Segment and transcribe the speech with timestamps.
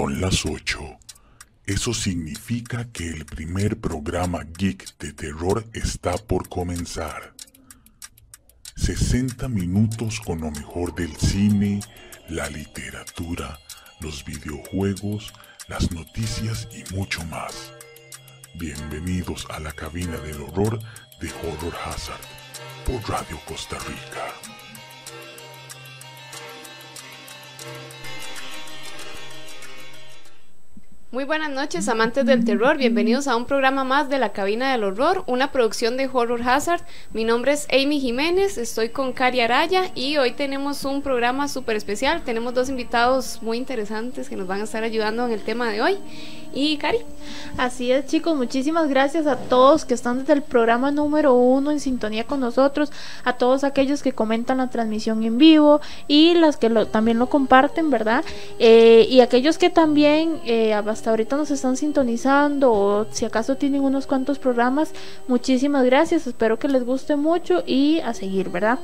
[0.00, 0.98] Son las 8.
[1.66, 7.34] Eso significa que el primer programa geek de terror está por comenzar.
[8.76, 11.80] 60 minutos con lo mejor del cine,
[12.30, 13.58] la literatura,
[14.00, 15.34] los videojuegos,
[15.68, 17.74] las noticias y mucho más.
[18.54, 20.78] Bienvenidos a la cabina del horror
[21.20, 22.24] de Horror Hazard
[22.86, 24.59] por Radio Costa Rica.
[31.12, 32.76] Muy buenas noches, amantes del terror.
[32.76, 36.82] Bienvenidos a un programa más de la Cabina del Horror, una producción de Horror Hazard.
[37.12, 41.74] Mi nombre es Amy Jiménez, estoy con Cari Araya y hoy tenemos un programa súper
[41.74, 42.22] especial.
[42.22, 45.82] Tenemos dos invitados muy interesantes que nos van a estar ayudando en el tema de
[45.82, 45.98] hoy.
[46.52, 46.98] Y Cari.
[47.56, 51.80] Así es, chicos, muchísimas gracias a todos que están desde el programa número uno en
[51.80, 52.90] sintonía con nosotros,
[53.24, 57.90] a todos aquellos que comentan la transmisión en vivo y las que también lo comparten,
[57.90, 58.24] ¿verdad?
[58.58, 63.82] Eh, y aquellos que también eh, hasta ahorita nos están sintonizando o si acaso tienen
[63.82, 64.92] unos cuantos programas,
[65.28, 68.78] muchísimas gracias, espero que les guste mucho y a seguir, ¿verdad?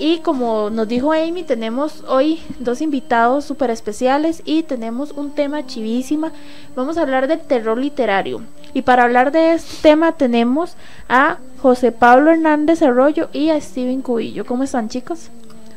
[0.00, 5.66] Y como nos dijo Amy, tenemos hoy dos invitados súper especiales y tenemos un tema
[5.66, 6.32] chivísima.
[6.76, 8.42] Vamos a hablar del terror literario.
[8.74, 10.76] Y para hablar de este tema tenemos
[11.08, 14.44] a José Pablo Hernández Arroyo y a Steven Cubillo.
[14.44, 15.30] ¿Cómo están chicos?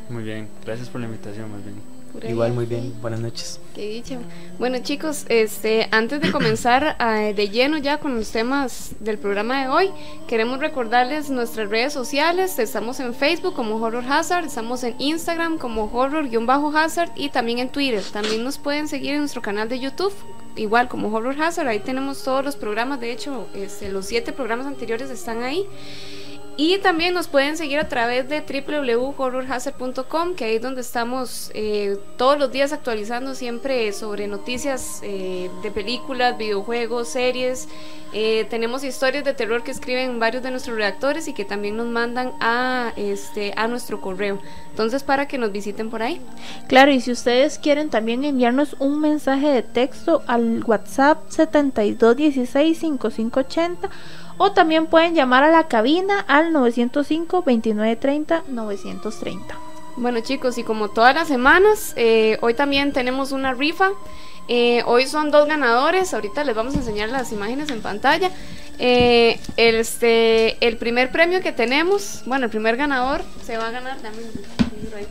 [0.10, 2.01] Muy bien, gracias por la invitación, más bien.
[2.28, 3.60] Igual muy bien, buenas noches.
[3.74, 4.04] Qué.
[4.60, 9.62] Bueno chicos, este, antes de comenzar eh, de lleno ya con los temas del programa
[9.62, 9.90] de hoy,
[10.28, 12.60] queremos recordarles nuestras redes sociales.
[12.60, 18.04] Estamos en Facebook como Horror Hazard, estamos en Instagram como Horror-Hazard y también en Twitter.
[18.12, 20.14] También nos pueden seguir en nuestro canal de YouTube
[20.56, 24.68] igual como Horror Hazard, ahí tenemos todos los programas, de hecho, este, los siete programas
[24.68, 25.66] anteriores están ahí.
[26.58, 31.98] Y también nos pueden seguir a través de www.horrorhazard.com, que ahí es donde estamos eh,
[32.18, 37.70] todos los días actualizando siempre sobre noticias eh, de películas, videojuegos, series.
[38.14, 41.88] Eh, tenemos historias de terror que escriben varios de nuestros redactores y que también nos
[41.88, 44.40] mandan a, este, a nuestro correo.
[44.70, 46.20] Entonces, para que nos visiten por ahí.
[46.68, 53.90] Claro, y si ustedes quieren también enviarnos un mensaje de texto al WhatsApp 7216 5580
[54.42, 59.40] o también pueden llamar a la cabina al 905-2930-930.
[59.98, 63.92] Bueno chicos, y como todas las semanas, eh, hoy también tenemos una rifa.
[64.48, 68.32] Eh, hoy son dos ganadores, ahorita les vamos a enseñar las imágenes en pantalla.
[68.80, 74.02] Eh, este, el primer premio que tenemos, bueno, el primer ganador se va a ganar,
[74.02, 74.18] dame
[74.82, 75.06] libro ahí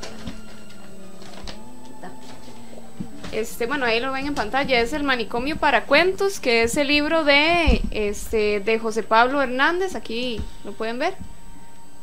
[3.33, 6.89] Este, bueno, ahí lo ven en pantalla, es el Manicomio para Cuentos, que es el
[6.89, 11.15] libro de, este, de José Pablo Hernández, aquí lo pueden ver.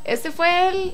[0.06, 0.94] Este fue el,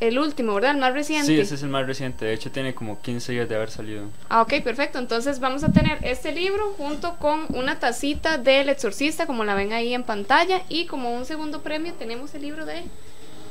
[0.00, 0.70] el último, ¿verdad?
[0.70, 1.26] El más reciente.
[1.26, 4.04] Sí, ese es el más reciente, de hecho tiene como 15 días de haber salido.
[4.30, 9.26] Ah, ok, perfecto, entonces vamos a tener este libro junto con una tacita del exorcista,
[9.26, 12.84] como la ven ahí en pantalla, y como un segundo premio tenemos el libro de...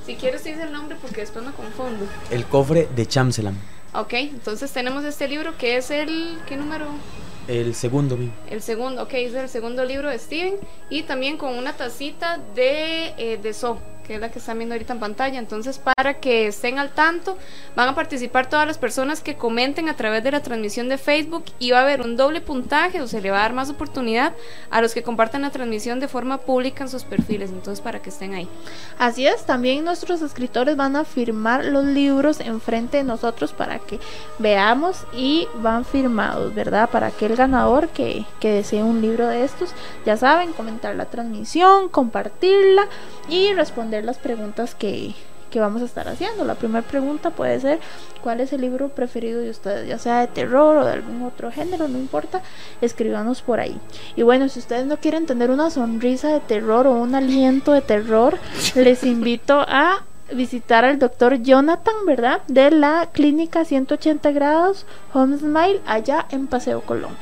[0.08, 2.06] Si quieres dice el nombre porque después me confundo.
[2.30, 3.56] El cofre de Chamselam.
[3.94, 6.40] Ok, entonces tenemos este libro que es el...
[6.48, 6.88] ¿Qué número?
[7.48, 8.18] El segundo,
[8.50, 10.56] El segundo, ok, es el segundo libro de Steven.
[10.90, 14.75] Y también con una tacita de, eh, de So que es la que están viendo
[14.75, 15.40] ahorita en pantalla.
[15.40, 17.38] Entonces, para que estén al tanto,
[17.75, 21.46] van a participar todas las personas que comenten a través de la transmisión de Facebook
[21.59, 24.34] y va a haber un doble puntaje o se le va a dar más oportunidad
[24.69, 27.52] a los que compartan la transmisión de forma pública en sus perfiles.
[27.52, 28.47] Entonces, para que estén ahí.
[28.97, 34.00] Así es, también nuestros escritores van a firmar los libros enfrente de nosotros para que
[34.40, 36.90] veamos y van firmados, ¿verdad?
[36.90, 39.72] Para aquel ganador que, que desee un libro de estos,
[40.06, 42.88] ya saben, comentar la transmisión, compartirla
[43.30, 45.13] y responder las preguntas que,
[45.56, 46.45] vamos a estar haciendo.
[46.45, 47.80] La primera pregunta puede ser,
[48.24, 49.88] ¿cuál es el libro preferido de ustedes?
[49.88, 52.42] Ya sea de terror o de algún otro género, no importa,
[52.81, 53.80] escríbanos por ahí.
[54.16, 57.81] Y bueno, si ustedes no quieren tener una sonrisa de terror o un aliento de
[57.81, 58.40] terror,
[58.75, 60.04] les invito a
[60.34, 62.42] visitar al doctor Jonathan, ¿verdad?
[62.48, 67.16] De la clínica 180 grados Home Smile allá en Paseo Colón.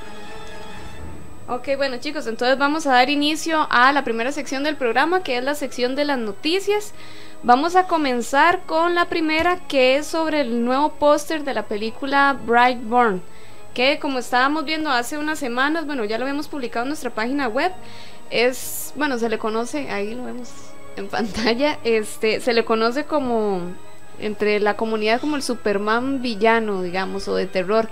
[1.53, 5.37] Ok, bueno chicos, entonces vamos a dar inicio a la primera sección del programa, que
[5.37, 6.93] es la sección de las noticias.
[7.43, 12.39] Vamos a comenzar con la primera, que es sobre el nuevo póster de la película
[12.45, 13.21] Brightburn.
[13.73, 17.49] que como estábamos viendo hace unas semanas, bueno, ya lo habíamos publicado en nuestra página
[17.49, 17.73] web,
[18.29, 20.53] es, bueno, se le conoce, ahí lo vemos
[20.95, 23.59] en pantalla, este, se le conoce como
[24.19, 27.89] entre la comunidad como el Superman villano, digamos, o de terror.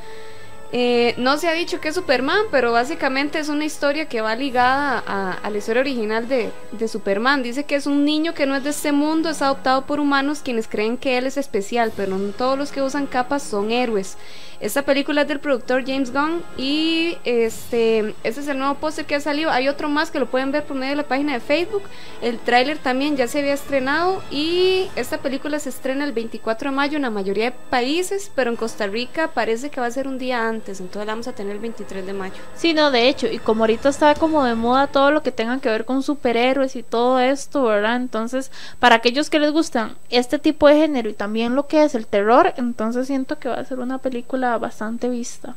[0.71, 4.35] Eh, no se ha dicho que es Superman, pero básicamente es una historia que va
[4.35, 7.41] ligada a, la historia original de, de, Superman.
[7.41, 10.41] Dice que es un niño que no es de este mundo, es adoptado por humanos
[10.43, 14.15] quienes creen que él es especial, pero no todos los que usan capas son héroes.
[14.59, 19.15] Esta película es del productor James Gunn y este, este es el nuevo póster que
[19.15, 19.51] ha salido.
[19.51, 21.83] Hay otro más que lo pueden ver por medio de la página de Facebook.
[22.21, 26.75] El tráiler también ya se había estrenado y esta película se estrena el 24 de
[26.75, 30.07] mayo en la mayoría de países, pero en Costa Rica parece que va a ser
[30.07, 32.35] un día antes, entonces la vamos a tener el 23 de mayo.
[32.55, 35.59] Sí, no, de hecho, y como ahorita está como de moda todo lo que tenga
[35.59, 37.95] que ver con superhéroes y todo esto, ¿verdad?
[37.95, 41.95] Entonces, para aquellos que les gustan este tipo de género y también lo que es
[41.95, 45.55] el terror, entonces siento que va a ser una película bastante vista.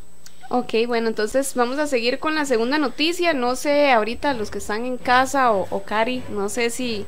[0.48, 3.32] Ok, bueno, entonces vamos a seguir con la segunda noticia.
[3.32, 7.06] No sé, ahorita los que están en casa o, o Cari, no sé si,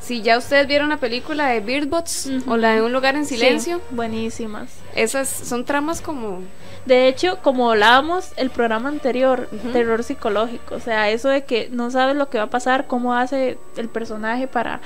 [0.00, 3.82] si ya ustedes vieron la película de Birdbots o la de Un lugar en silencio.
[3.90, 4.70] buenísimas.
[4.94, 6.40] Esas son tramas como...
[6.86, 11.90] De hecho, como hablábamos el programa anterior, terror psicológico, o sea, eso de que no
[11.90, 14.80] sabes lo que va a pasar, cómo hace el personaje para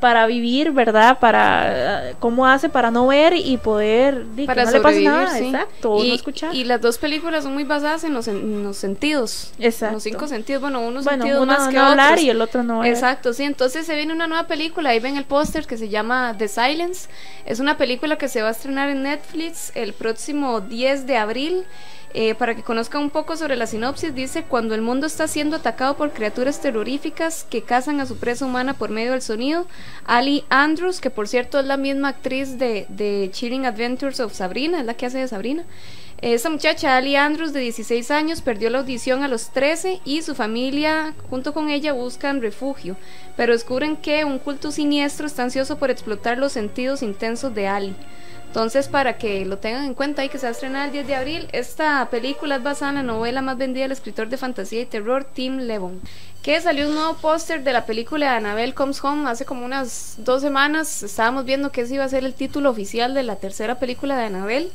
[0.00, 1.18] para vivir, ¿verdad?
[1.18, 6.04] Para cómo hace para no ver y poder para que no le pase nada, exacto,
[6.04, 6.54] y, no escuchar.
[6.54, 9.94] Y las dos películas son muy basadas en los, en los sentidos, exacto.
[9.94, 12.24] los cinco sentidos, bueno, unos bueno, sentidos uno más que hablar otros.
[12.24, 12.84] y el otro no.
[12.84, 16.34] Exacto, sí, entonces se viene una nueva película, ahí ven el póster que se llama
[16.36, 17.08] The Silence.
[17.44, 21.64] Es una película que se va a estrenar en Netflix el próximo 10 de abril.
[22.14, 25.56] Eh, para que conozcan un poco sobre la sinopsis, dice, cuando el mundo está siendo
[25.56, 29.66] atacado por criaturas terroríficas que cazan a su presa humana por medio del sonido,
[30.06, 34.80] Ali Andrews, que por cierto es la misma actriz de, de Chilling Adventures of Sabrina,
[34.80, 35.64] es la que hace de Sabrina,
[36.22, 40.34] esa muchacha, Ali Andrews, de 16 años, perdió la audición a los 13 y su
[40.34, 42.96] familia, junto con ella, buscan refugio,
[43.36, 47.94] pero descubren que un culto siniestro está ansioso por explotar los sentidos intensos de Ali.
[48.48, 51.06] Entonces, para que lo tengan en cuenta, hay que se va a estrenar el 10
[51.06, 51.48] de abril.
[51.52, 55.24] Esta película es basada en la novela más vendida del escritor de fantasía y terror
[55.24, 56.00] Tim Levon.
[56.42, 60.14] Que salió un nuevo póster de la película de Annabelle Comes Home hace como unas
[60.18, 61.02] dos semanas.
[61.02, 64.26] Estábamos viendo que ese iba a ser el título oficial de la tercera película de
[64.26, 64.70] Annabelle.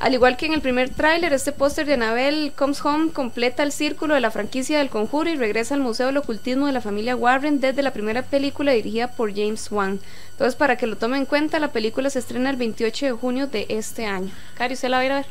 [0.00, 3.72] Al igual que en el primer tráiler, este póster de Annabelle Comes Home completa el
[3.72, 7.16] círculo de la franquicia del conjuro y regresa al Museo del Ocultismo de la familia
[7.16, 10.00] Warren desde la primera película dirigida por James Wan.
[10.32, 13.46] Entonces, para que lo tomen en cuenta, la película se estrena el 28 de junio
[13.46, 14.30] de este año.
[14.56, 15.26] Cari, ¿usted la va a ir a ver?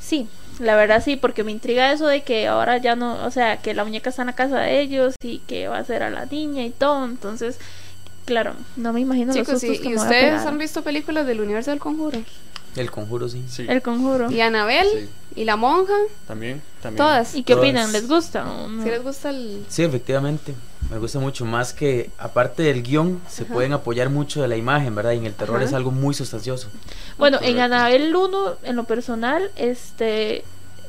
[0.00, 0.26] Sí,
[0.58, 3.74] la verdad sí, porque me intriga eso de que ahora ya no, o sea, que
[3.74, 6.24] la muñeca está en la casa de ellos y que va a ser a la
[6.24, 7.58] niña y todo, entonces,
[8.24, 10.58] claro, no me imagino Chicos, los sustos ¿y, que y me voy a ustedes han
[10.58, 12.18] visto películas del universo del conjuro?
[12.76, 13.44] El conjuro, sí.
[13.48, 14.30] Sí, El conjuro.
[14.30, 14.90] ¿Y Annabelle?
[15.00, 15.08] Sí.
[15.36, 15.94] ¿Y la monja?
[16.26, 16.96] también, también.
[16.98, 17.34] Todas.
[17.34, 17.64] ¿Y qué Todas.
[17.68, 17.92] opinan?
[17.92, 18.82] ¿Les gusta o no?
[18.82, 19.64] ¿Si les gusta el...?
[19.68, 20.54] Sí, efectivamente.
[20.90, 24.94] Me gusta mucho más que, aparte del guion, se pueden apoyar mucho de la imagen,
[24.94, 25.12] ¿verdad?
[25.12, 25.66] Y en el terror Ajá.
[25.66, 26.68] es algo muy sustancioso.
[27.16, 27.60] Bueno, en.
[27.60, 30.42] Annabelle 1, en lo personal, este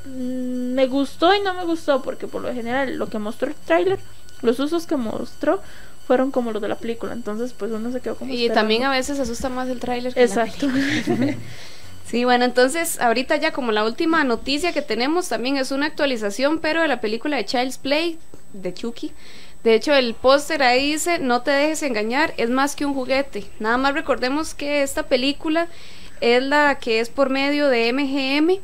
[0.06, 3.54] mm, me gustó y no me gustó porque por lo general lo que mostró el
[3.54, 4.00] tráiler,
[4.42, 5.62] los usos que mostró
[6.08, 8.60] fueron como los de la película, entonces pues uno se quedó como Y esperando.
[8.60, 10.14] también a veces asusta más el tráiler.
[10.16, 10.68] la Exacto.
[12.06, 16.60] Sí, bueno, entonces ahorita ya como la última noticia que tenemos también es una actualización,
[16.60, 18.20] pero de la película de Child's Play
[18.52, 19.14] de Chucky.
[19.64, 23.46] De hecho, el póster ahí dice, no te dejes engañar, es más que un juguete.
[23.60, 25.70] Nada más recordemos que esta película
[26.20, 28.60] es la que es por medio de MGM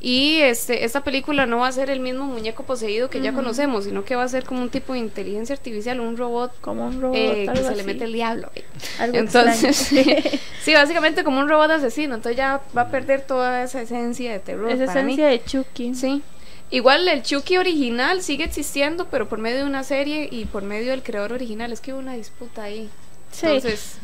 [0.00, 3.84] y este, esta película no va a ser el mismo muñeco poseído que ya conocemos,
[3.84, 7.00] sino que va a ser como un tipo de inteligencia artificial, un robot como un
[7.00, 8.50] robot, eh, que se le mete el diablo.
[8.54, 8.64] eh.
[9.00, 9.76] Algo Entonces,
[10.62, 14.38] sí, básicamente como un robot asesino, entonces ya va a perder toda esa esencia de
[14.38, 14.70] terror.
[14.70, 15.14] Esa para mí.
[15.14, 15.94] esencia de Chucky.
[15.94, 16.22] Sí.
[16.70, 20.90] Igual el Chucky original sigue existiendo, pero por medio de una serie y por medio
[20.90, 21.72] del creador original.
[21.72, 22.88] Es que hubo una disputa ahí.
[23.32, 23.46] Sí.
[23.46, 23.96] Entonces,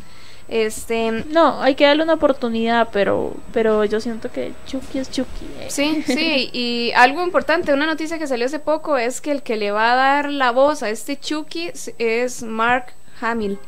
[0.49, 1.11] este.
[1.11, 5.47] No, hay que darle una oportunidad, pero pero yo siento que Chucky es Chucky.
[5.61, 5.67] eh.
[5.71, 9.57] Sí, sí, y algo importante, una noticia que salió hace poco es que el que
[9.57, 13.59] le va a dar la voz a este Chucky es- Mark Hamill.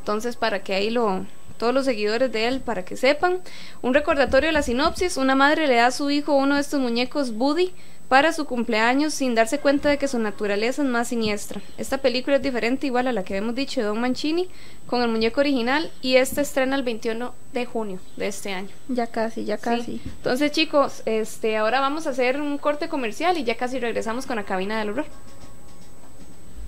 [0.00, 1.24] Entonces, para que ahí lo
[1.58, 3.38] todos los seguidores de él para que sepan,
[3.82, 6.80] un recordatorio de la sinopsis, una madre le da a su hijo uno de estos
[6.80, 7.72] muñecos Buddy
[8.12, 11.62] para su cumpleaños sin darse cuenta de que su naturaleza es más siniestra.
[11.78, 14.50] Esta película es diferente igual a la que hemos dicho de Don Mancini
[14.86, 18.68] con el muñeco original y esta estrena el 21 de junio de este año.
[18.88, 19.62] Ya casi, ya Sí.
[19.64, 20.00] casi.
[20.04, 24.36] Entonces, chicos, este, ahora vamos a hacer un corte comercial y ya casi regresamos con
[24.36, 25.06] la cabina del horror.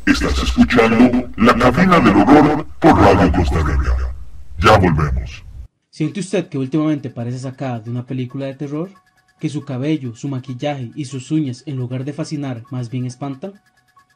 [0.06, 4.14] Estás escuchando La Cabina del Horror por Radio Costa Rica.
[4.60, 5.44] Ya volvemos.
[5.90, 8.88] ¿Siente usted que últimamente parece sacada de una película de terror?
[9.38, 13.54] Que su cabello, su maquillaje y sus uñas en lugar de fascinar más bien espantan?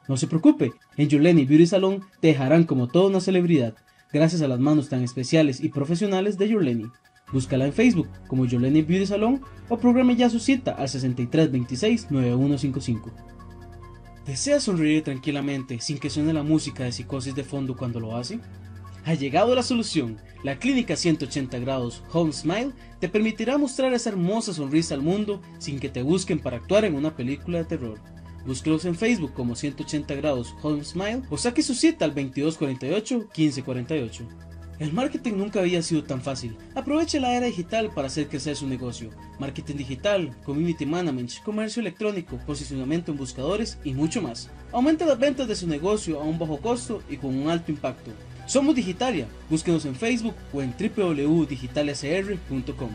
[0.08, 3.75] No se preocupe, en Yoleni Beauty Salon te dejarán como toda una celebridad,
[4.12, 6.90] gracias a las manos tan especiales y profesionales de Yoleni.
[7.32, 13.12] Búscala en Facebook como Yoleni Beauty Salon o programe ya su cita al 6326-9155.
[14.26, 18.40] ¿Desea sonreír tranquilamente sin que suene la música de psicosis de fondo cuando lo hace?
[19.04, 20.18] Ha llegado la solución.
[20.44, 25.80] La clínica 180 grados Home Smile te permitirá mostrar esa hermosa sonrisa al mundo sin
[25.80, 27.98] que te busquen para actuar en una película de terror.
[28.46, 34.22] Búsquelos en Facebook como 180 grados Home Smile o saque su cita al 2248-1548.
[34.78, 36.56] El marketing nunca había sido tan fácil.
[36.76, 39.10] Aproveche la era digital para hacer crecer su negocio.
[39.40, 44.48] Marketing digital, community management, comercio electrónico, posicionamiento en buscadores y mucho más.
[44.70, 48.12] Aumente las ventas de su negocio a un bajo costo y con un alto impacto.
[48.48, 49.28] Somos Digitalia.
[49.50, 52.88] Búsquenos en Facebook o en www.digitaliacr.com.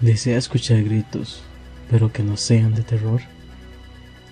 [0.00, 1.42] ¿Desea escuchar gritos,
[1.90, 3.20] pero que no sean de terror?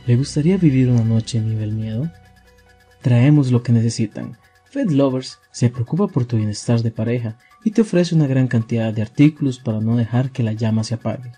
[0.07, 2.09] ¿Le gustaría vivir una noche en nivel miedo?
[3.03, 4.39] Traemos lo que necesitan.
[4.71, 8.93] Fed Lovers se preocupa por tu bienestar de pareja y te ofrece una gran cantidad
[8.93, 11.33] de artículos para no dejar que la llama se apague.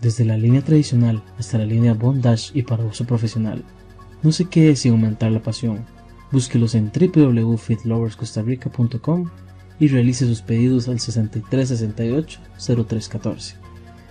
[0.00, 3.62] Desde la línea tradicional hasta la línea Bondage y para uso profesional.
[4.22, 5.84] No se quede sin aumentar la pasión.
[6.34, 9.30] Búsquelos en www.fitloverscostarrica.com
[9.78, 13.54] y realice sus pedidos al 6368-0314.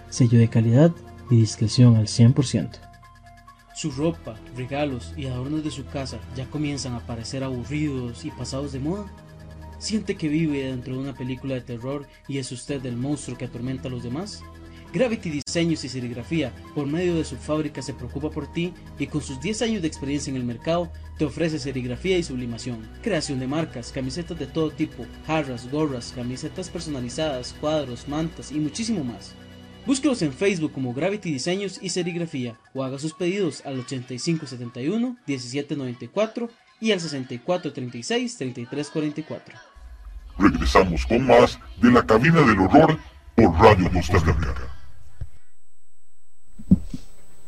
[0.10, 0.94] Sello de calidad
[1.30, 2.80] y discreción al 100%.
[3.76, 8.72] Su ropa, regalos y adornos de su casa ya comienzan a parecer aburridos y pasados
[8.72, 9.04] de moda.
[9.78, 13.44] ¿Siente que vive dentro de una película de terror y es usted el monstruo que
[13.44, 14.42] atormenta a los demás?
[14.94, 19.24] Gravity Diseños y Serigrafía, por medio de su fábrica, se preocupa por ti y con
[19.24, 23.48] sus 10 años de experiencia en el mercado, te ofrece serigrafía y sublimación, creación de
[23.48, 29.34] marcas, camisetas de todo tipo, jarras, gorras, camisetas personalizadas, cuadros, mantas y muchísimo más.
[29.88, 36.92] Búsquelos en Facebook como Gravity Diseños y Serigrafía o haga sus pedidos al 8571-1794 y
[36.92, 39.40] al 6436-3344.
[40.38, 43.00] Regresamos con más de la cabina del horror
[43.36, 44.73] por Radio Costa Rica.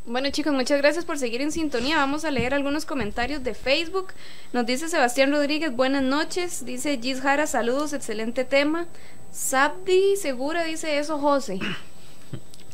[0.08, 1.98] Bueno chicos, muchas gracias por seguir en sintonía.
[1.98, 4.14] Vamos a leer algunos comentarios de Facebook.
[4.54, 6.64] Nos dice Sebastián Rodríguez, buenas noches.
[6.64, 8.86] Dice Gis Jara, saludos, excelente tema.
[9.32, 11.60] Sabdi Segura dice eso, José.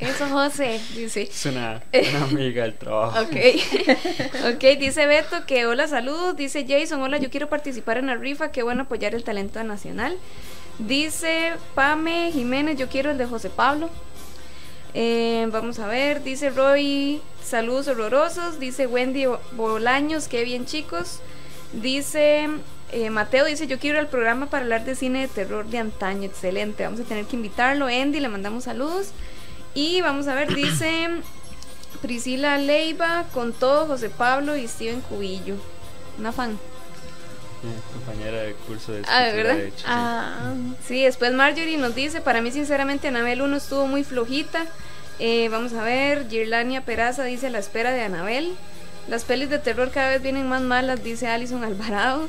[0.02, 1.22] Eso, José, dice.
[1.22, 3.20] Es una, una amiga del trabajo.
[3.20, 3.36] Ok.
[4.56, 6.36] ok, dice Beto que hola, saludos.
[6.36, 8.52] Dice Jason, hola, yo quiero participar en la rifa.
[8.52, 10.18] Qué bueno apoyar el talento nacional.
[10.80, 13.92] Dice Pame Jiménez, yo quiero el de José Pablo.
[14.94, 18.60] Eh, vamos a ver, dice Roy, saludos horrorosos.
[18.60, 21.20] Dice Wendy Bolaños, qué bien chicos.
[21.74, 22.50] Dice
[22.92, 25.78] eh, Mateo, dice yo quiero ir al programa para hablar de cine de terror de
[25.78, 26.24] antaño.
[26.24, 27.88] Excelente, vamos a tener que invitarlo.
[27.88, 29.12] Andy, le mandamos saludos.
[29.74, 31.08] Y vamos a ver, dice
[32.02, 35.56] Priscila Leiva, con todo José Pablo y Steven Cubillo.
[36.20, 36.60] Una fan.
[37.94, 39.56] Compañera de curso de Ah, ¿de escritura, verdad?
[39.62, 39.84] de hecho, sí.
[39.88, 40.54] ah,
[40.88, 41.04] sí.
[41.04, 44.66] después Marjorie nos dice, para mí sinceramente Anabel 1 estuvo muy flojita.
[45.20, 48.56] Eh, vamos a ver, Girlania Peraza dice la espera de Anabel.
[49.08, 52.28] Las pelis de terror cada vez vienen más malas, dice Alison Alvarado.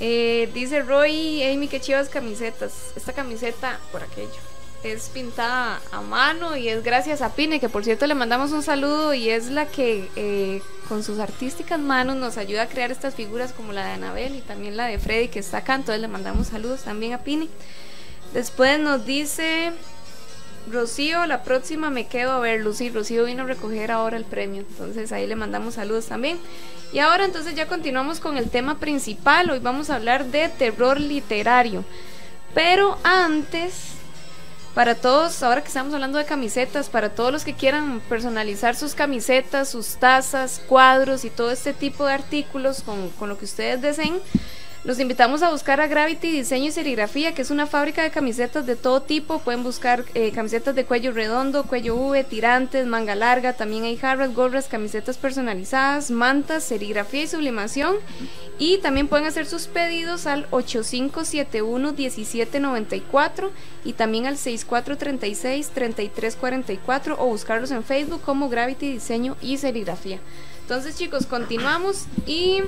[0.00, 2.92] Eh, dice Roy, Amy, qué chivas camisetas.
[2.96, 4.28] Esta camiseta, por aquello,
[4.84, 8.62] es pintada a mano y es gracias a Pine, que por cierto le mandamos un
[8.62, 13.14] saludo y es la que eh, con sus artísticas manos nos ayuda a crear estas
[13.14, 16.08] figuras como la de Anabel y también la de Freddy que está acá, entonces le
[16.08, 17.48] mandamos saludos también a Pine.
[18.34, 19.72] Después nos dice
[20.70, 22.90] Rocío, la próxima me quedo a ver, Lucy.
[22.90, 26.38] Rocío vino a recoger ahora el premio, entonces ahí le mandamos saludos también.
[26.92, 31.00] Y ahora entonces ya continuamos con el tema principal, hoy vamos a hablar de terror
[31.00, 31.84] literario.
[32.54, 33.94] Pero antes,
[34.74, 38.94] para todos, ahora que estamos hablando de camisetas, para todos los que quieran personalizar sus
[38.94, 43.80] camisetas, sus tazas, cuadros y todo este tipo de artículos con, con lo que ustedes
[43.80, 44.20] deseen,
[44.84, 48.66] los invitamos a buscar a Gravity Diseño y Serigrafía, que es una fábrica de camisetas
[48.66, 49.38] de todo tipo.
[49.38, 53.54] Pueden buscar eh, camisetas de cuello redondo, cuello V, tirantes, manga larga.
[53.54, 57.96] También hay jarras, gorras, camisetas personalizadas, mantas, serigrafía y sublimación.
[58.58, 63.48] Y también pueden hacer sus pedidos al 8571-1794
[63.86, 70.18] y también al 6436-3344 o buscarlos en Facebook como Gravity Diseño y Serigrafía.
[70.60, 72.60] Entonces chicos, continuamos y...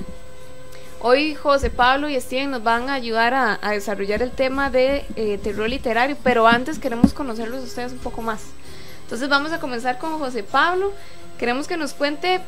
[1.00, 5.04] Hoy José Pablo y Steven nos van a ayudar a, a desarrollar el tema de
[5.16, 8.40] eh, terror literario, pero antes queremos conocerlos a ustedes un poco más.
[9.02, 10.92] Entonces vamos a comenzar con José Pablo.
[11.38, 12.40] Queremos que nos cuente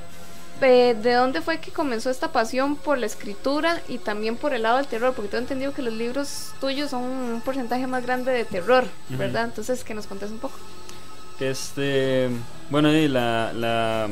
[0.60, 4.62] eh, de dónde fue que comenzó esta pasión por la escritura y también por el
[4.62, 8.32] lado del terror, porque tengo entendido que los libros tuyos son un porcentaje más grande
[8.32, 9.44] de terror, ¿verdad?
[9.44, 10.56] Entonces que nos contes un poco.
[11.38, 12.28] Este,
[12.70, 14.08] bueno, y la, la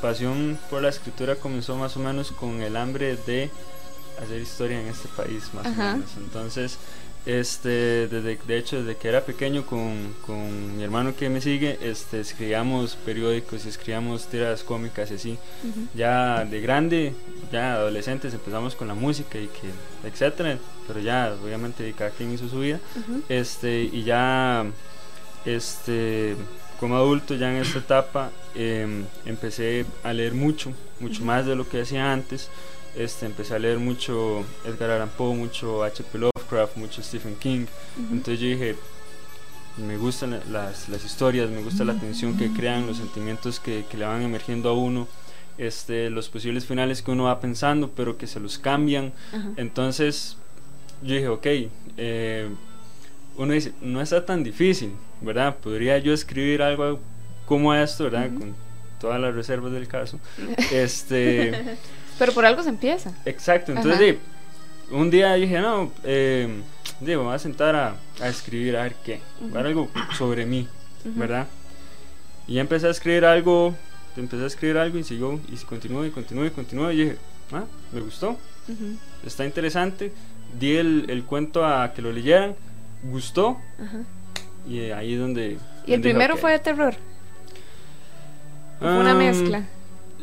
[0.00, 3.50] pasión por la escritura comenzó más o menos con el hambre de
[4.22, 5.90] hacer historia en este país, más Ajá.
[5.90, 6.10] o menos.
[6.16, 6.78] Entonces,
[7.26, 11.76] este, desde, de hecho, desde que era pequeño con, con mi hermano que me sigue,
[11.82, 15.38] este, escribíamos periódicos, escribíamos tiras cómicas y así.
[15.64, 15.88] Ujú.
[15.94, 17.14] Ya de grande,
[17.52, 22.48] ya adolescentes, empezamos con la música y que, etcétera, pero ya, obviamente, cada quien hizo
[22.48, 22.78] su vida.
[22.96, 23.22] Ujú.
[23.28, 24.64] Este, y ya,
[25.44, 26.36] este,
[26.78, 31.68] como adulto, ya en esta etapa, em, empecé a leer mucho, mucho más de lo
[31.68, 32.48] que hacía antes.
[32.96, 36.18] Este, empecé a leer mucho Edgar Allan Poe, mucho H.P.
[36.18, 37.66] Lovecraft, mucho Stephen King.
[38.10, 38.76] Entonces yo dije,
[39.76, 43.84] me gustan la- las, las historias, me gusta la tensión que crean, los sentimientos que,
[43.90, 45.06] que le van emergiendo a uno,
[45.58, 49.12] este, los posibles finales que uno va pensando, pero que se los cambian.
[49.58, 50.36] Entonces
[51.02, 51.46] yo dije, ok,
[51.98, 52.48] eh,
[53.36, 55.56] uno dice, no está tan difícil, ¿verdad?
[55.56, 57.00] Podría yo escribir algo
[57.46, 58.30] como esto, ¿verdad?
[58.38, 58.54] Con
[59.00, 60.18] todas las reservas del caso.
[60.72, 61.76] Este,
[62.18, 63.12] Pero por algo se empieza.
[63.26, 64.18] exacto, entonces di,
[64.90, 66.48] un día dije, no, eh,
[67.00, 70.46] digo, me voy a sentar a, a escribir a ver qué, a ver algo sobre
[70.46, 70.66] mí.
[71.14, 71.46] ¿verdad?
[72.48, 73.74] Y ya empecé a escribir algo,
[74.16, 77.16] empecé a escribir algo y siguió, y continuó y continuó y continuó, y dije,
[77.52, 78.36] ah, me gustó,
[79.24, 80.12] está interesante.
[80.58, 82.54] Di el, el cuento a que lo leyeran,
[83.02, 83.98] gustó Ajá.
[84.68, 85.58] Y eh, ahí es donde...
[85.86, 86.94] Y el primero fue de terror.
[88.80, 89.64] ¿O Fue una mezcla.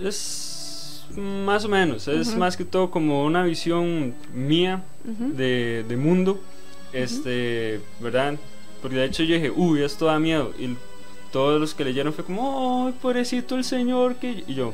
[0.02, 2.38] Es más o menos, es Ujú.
[2.38, 5.34] más que todo como una visión mía Ujú.
[5.36, 6.42] de, de mundo,
[6.92, 8.36] este, ¿verdad?
[8.82, 10.52] Porque de hecho yo dije, uy, esto da miedo.
[10.60, 10.76] Y
[11.32, 14.44] todos los que leyeron fue como, ay, pobrecito el señor que...
[14.48, 14.74] Y yo,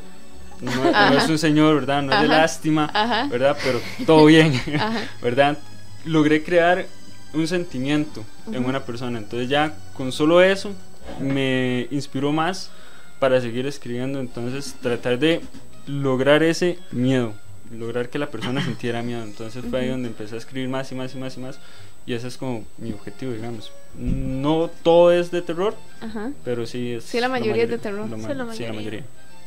[0.60, 1.14] no, no Ajá.
[1.16, 2.02] es un señor, ¿verdad?
[2.02, 2.36] No es de Ajá.
[2.38, 3.28] lástima, Ajá.
[3.28, 3.56] ¿verdad?
[3.62, 4.52] Pero todo bien.
[4.78, 5.00] Ajá.
[5.22, 5.58] ¿verdad?
[6.04, 6.86] Logré crear
[7.34, 8.68] un sentimiento en Ujú.
[8.68, 9.18] una persona.
[9.18, 10.72] Entonces ya con solo eso
[11.20, 12.70] me inspiró más
[13.18, 14.20] para seguir escribiendo.
[14.20, 15.40] Entonces tratar de
[15.86, 17.32] lograr ese miedo,
[17.72, 19.22] lograr que la persona sintiera miedo.
[19.22, 21.58] Entonces fue ahí donde empecé a escribir más y más y más y más.
[22.06, 23.70] Y ese es como mi objetivo, digamos.
[23.98, 26.32] No todo es de terror, Ajá.
[26.44, 27.04] pero sí es...
[27.04, 28.08] Sí, la mayoría es de terror.
[28.08, 28.72] lo Sí, la sí, la mayoría.
[28.72, 29.04] mayoría.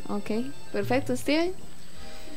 [0.09, 0.31] Ok,
[0.71, 1.15] perfecto.
[1.17, 1.51] Steven,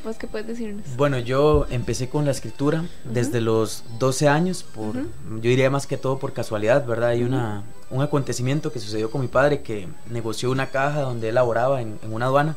[0.07, 0.85] ¿vos qué puedes decirnos?
[0.97, 5.97] Bueno, yo empecé con la escritura desde los 12 años, por, yo diría más que
[5.97, 7.11] todo por casualidad, ¿verdad?
[7.11, 11.35] Hay una, un acontecimiento que sucedió con mi padre que negoció una caja donde él
[11.35, 12.57] laboraba en, en una aduana.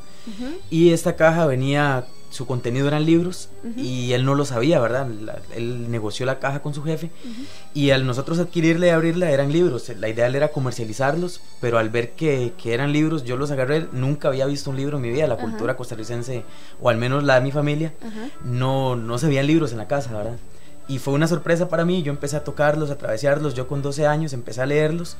[0.70, 5.08] Y esta caja venía, su contenido eran libros y él no lo sabía, ¿verdad?
[5.08, 7.10] La- él negoció la caja con su jefe
[7.74, 9.90] y al nosotros adquirirla y abrirla eran libros.
[9.98, 13.88] La idea era comercializarlos, pero al ver que, que eran libros, yo los agarré.
[13.92, 15.26] Nunca había visto un libro en mi vida.
[15.28, 16.44] La cultura costarricense,
[16.82, 17.94] o al menos la de mi familia,
[18.46, 20.38] no, no se veían libros en la casa, ¿verdad?
[20.88, 22.02] Y fue una sorpresa para mí.
[22.04, 23.54] Yo empecé a tocarlos, a atravesarlos.
[23.54, 25.18] Yo con 12 años empecé a leerlos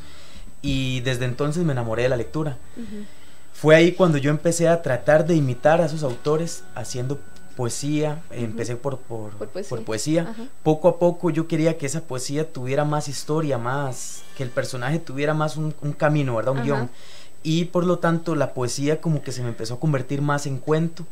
[0.62, 2.58] y desde entonces me enamoré de la lectura.
[2.76, 3.06] Ujú.
[3.62, 7.20] Fue ahí cuando yo empecé a tratar de imitar a esos autores haciendo
[7.58, 8.22] poesía.
[8.32, 9.70] Empecé por, por, Por poesía.
[9.70, 10.22] por poesía.
[10.30, 10.44] Ajá.
[10.64, 15.00] Poco a poco yo quería que esa poesía tuviera más historia, más que el personaje
[15.00, 16.54] tuviera más un, un camino, ¿verdad?
[16.54, 16.66] Un Ajá.
[16.66, 16.90] guion.
[17.44, 20.58] Y por lo tanto la poesía como que se me empezó a convertir más en
[20.60, 21.06] cuento.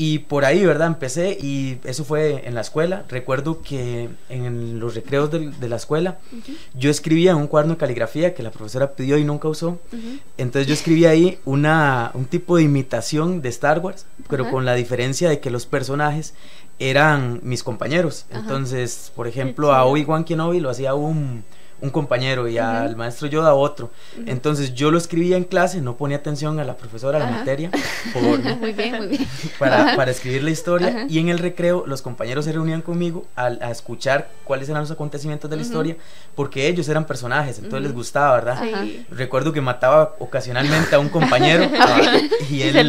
[0.00, 0.86] Y por ahí, ¿verdad?
[0.86, 3.04] Empecé y eso fue en la escuela.
[3.08, 6.52] Recuerdo que en los recreos del- de, la escuela Ujú.
[6.74, 9.70] yo escribía en un cuaderno de caligrafía que la profesora pidió y nunca usó.
[9.92, 10.18] Ujú.
[10.36, 14.52] Entonces yo escribía ahí una, un tipo de imitación de Star Wars, pero Ajá.
[14.52, 16.32] con la diferencia de que los personajes
[16.78, 18.26] eran mis compañeros.
[18.30, 19.84] Entonces, por ejemplo, a.
[19.84, 21.42] Obi-Wan Kenobi lo hacía un,
[21.80, 22.96] un compañero y al Ujú.
[22.96, 23.90] maestro Yoda otro.
[24.16, 24.24] Ujú.
[24.28, 27.70] Entonces yo lo escribía en clase, no ponía atención a la profesora, a la materia,
[28.12, 29.26] por, Muy bien, muy bien.
[29.58, 33.58] para, para escribir la historia y en el recreo los compañeros se reunían conmigo al-
[33.62, 35.96] a, escuchar cuáles eran los acontecimientos de la historia
[36.34, 38.62] porque ellos eran personajes, entonces les gustaba, ¿verdad?
[39.10, 41.64] Recuerdo que mataba ocasionalmente a un compañero
[42.50, 42.80] y, él, se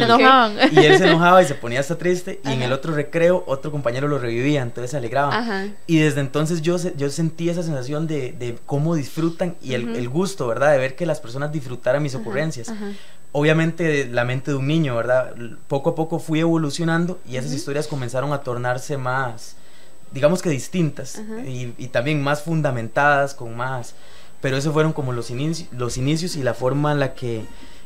[0.72, 3.70] y él se enojaba y se ponía hasta triste y en el otro recreo otro
[3.70, 5.64] compañero lo revivía, entonces se alegraba.
[5.86, 10.46] Y desde entonces yo, yo sentí esa sensación de, de cómo disfrutan y el, gusto,
[10.46, 10.72] ¿verdad?
[10.72, 12.72] De ver que las personas disfrutaran mis ocurrencias
[13.32, 15.34] obviamente la mente de un niño, ¿verdad?
[15.68, 19.56] Poco a poco fui evolucionando y esas historias comenzaron a tornarse más,
[20.12, 23.94] digamos que distintas y, y también más fundamentadas, con más...
[24.40, 25.30] Pero esos fueron como los,
[25.72, 27.44] los inicios y la forma en la que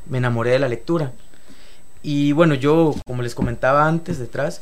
[0.08, 1.10] me enamoré de la lectura.
[2.00, 4.60] Y bueno, yo, como les comentaba antes detrás,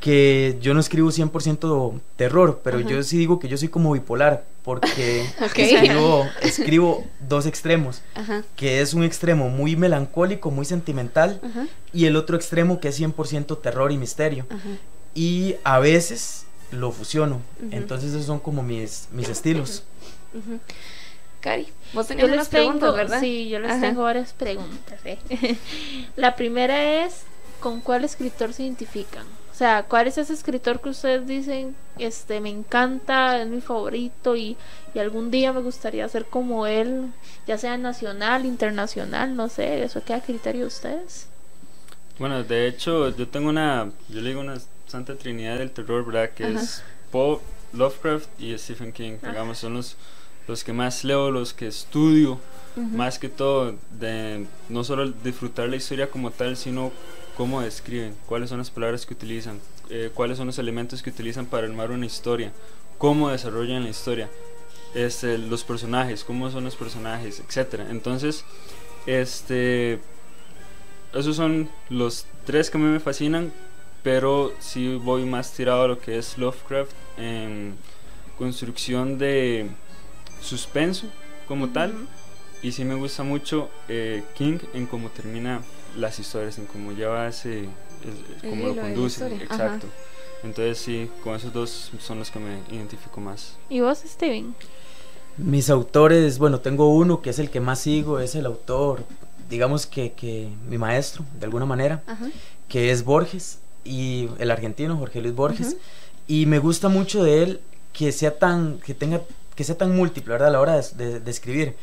[0.00, 4.44] que yo no escribo 100% terror, pero yo sí digo que yo soy como bipolar,
[4.64, 8.42] porque escribo, escribo dos extremos Ajá.
[8.56, 11.40] que es un extremo muy melancólico, muy sentimental,
[11.92, 14.46] y el otro extremo que es 100% terror y misterio.
[15.14, 17.40] Y a veces lo fusiono.
[17.70, 19.84] Entonces esos son como mis, mis estilos.
[21.40, 23.20] Cari, vos tenías unas tengo, preguntas, ¿verdad?
[23.20, 23.80] sí, yo les Ajá.
[23.80, 25.00] tengo varias preguntas.
[25.04, 25.18] ¿eh?
[26.16, 27.22] La primera es,
[27.60, 29.24] ¿con cuál escritor se identifican?
[29.60, 34.34] O sea, ¿cuál es ese escritor que ustedes dicen, este, me encanta, es mi favorito
[34.34, 34.56] y,
[34.94, 37.12] y algún día me gustaría ser como él,
[37.46, 41.26] ya sea nacional, internacional, no sé, eso queda a criterio de ustedes.
[42.18, 46.30] Bueno, de hecho, yo tengo una, yo le digo una santa trinidad del terror, ¿verdad?
[46.30, 46.62] Que Ajá.
[46.62, 47.40] es Poe,
[47.74, 49.18] Lovecraft y Stephen King.
[49.22, 49.98] Digamos, son los,
[50.48, 52.40] los que más leo, los que estudio,
[52.76, 56.92] más que todo, de no solo disfrutar la historia como tal, sino
[57.40, 61.46] cómo describen, cuáles son las palabras que utilizan, eh, cuáles son los elementos que utilizan
[61.46, 62.52] para armar una historia,
[62.98, 64.28] cómo desarrollan la historia,
[64.94, 67.86] este, los personajes, cómo son los personajes, etcétera.
[67.88, 68.44] Entonces,
[69.06, 70.00] este,
[71.14, 73.54] esos son los tres que a mí me fascinan,
[74.02, 77.74] pero sí voy más tirado a lo que es Lovecraft en
[78.36, 79.70] construcción de
[80.42, 81.06] suspenso
[81.48, 81.94] como tal.
[82.62, 85.62] Y sí me gusta mucho eh, King en cómo termina
[85.96, 87.64] las historias, en cómo lleva ese,
[88.42, 89.24] cómo lo de la conduce.
[89.24, 89.64] historia, ajá.
[89.64, 89.86] Exacto.
[90.42, 93.56] Entonces sí, con esos dos son los que me identifico más.
[93.68, 94.54] ¿Y vos, Steven?
[95.36, 99.04] Mis autores, bueno, tengo uno que es el que más sigo, es el autor,
[99.48, 102.28] digamos que, que mi maestro, de alguna manera, Ajá.
[102.68, 105.76] que es Borges, y el argentino Jorge Luis Borges.
[106.26, 107.60] Y me gusta mucho de él
[107.92, 109.20] que sea tan, que tenga,
[109.54, 110.48] que sea tan múltiple, ¿verdad?
[110.48, 111.74] A la hora de, de- de escribir.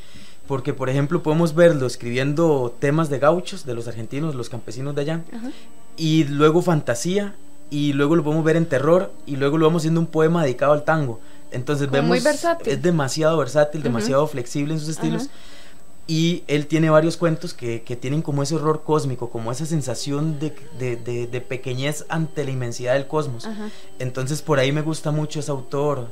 [0.47, 5.01] Porque, por ejemplo, podemos verlo escribiendo temas de gauchos, de los argentinos, los campesinos de
[5.01, 5.51] allá, Ajá.
[5.97, 7.35] y luego fantasía,
[7.69, 10.71] y luego lo podemos ver en terror, y luego lo vamos haciendo un poema dedicado
[10.73, 11.19] al tango.
[11.51, 12.71] Entonces Como vemos, muy versátil.
[12.73, 15.23] es demasiado versátil, demasiado flexible en sus estilos.
[15.23, 15.31] Ajá.
[16.09, 20.39] Y él tiene varios cuentos que, que tienen como ese horror cósmico, como esa sensación
[20.39, 23.45] de, de- de- de pequeñez ante la inmensidad del cosmos.
[23.45, 23.69] Ajá.
[23.99, 26.07] Entonces por ahí me gusta mucho ese autor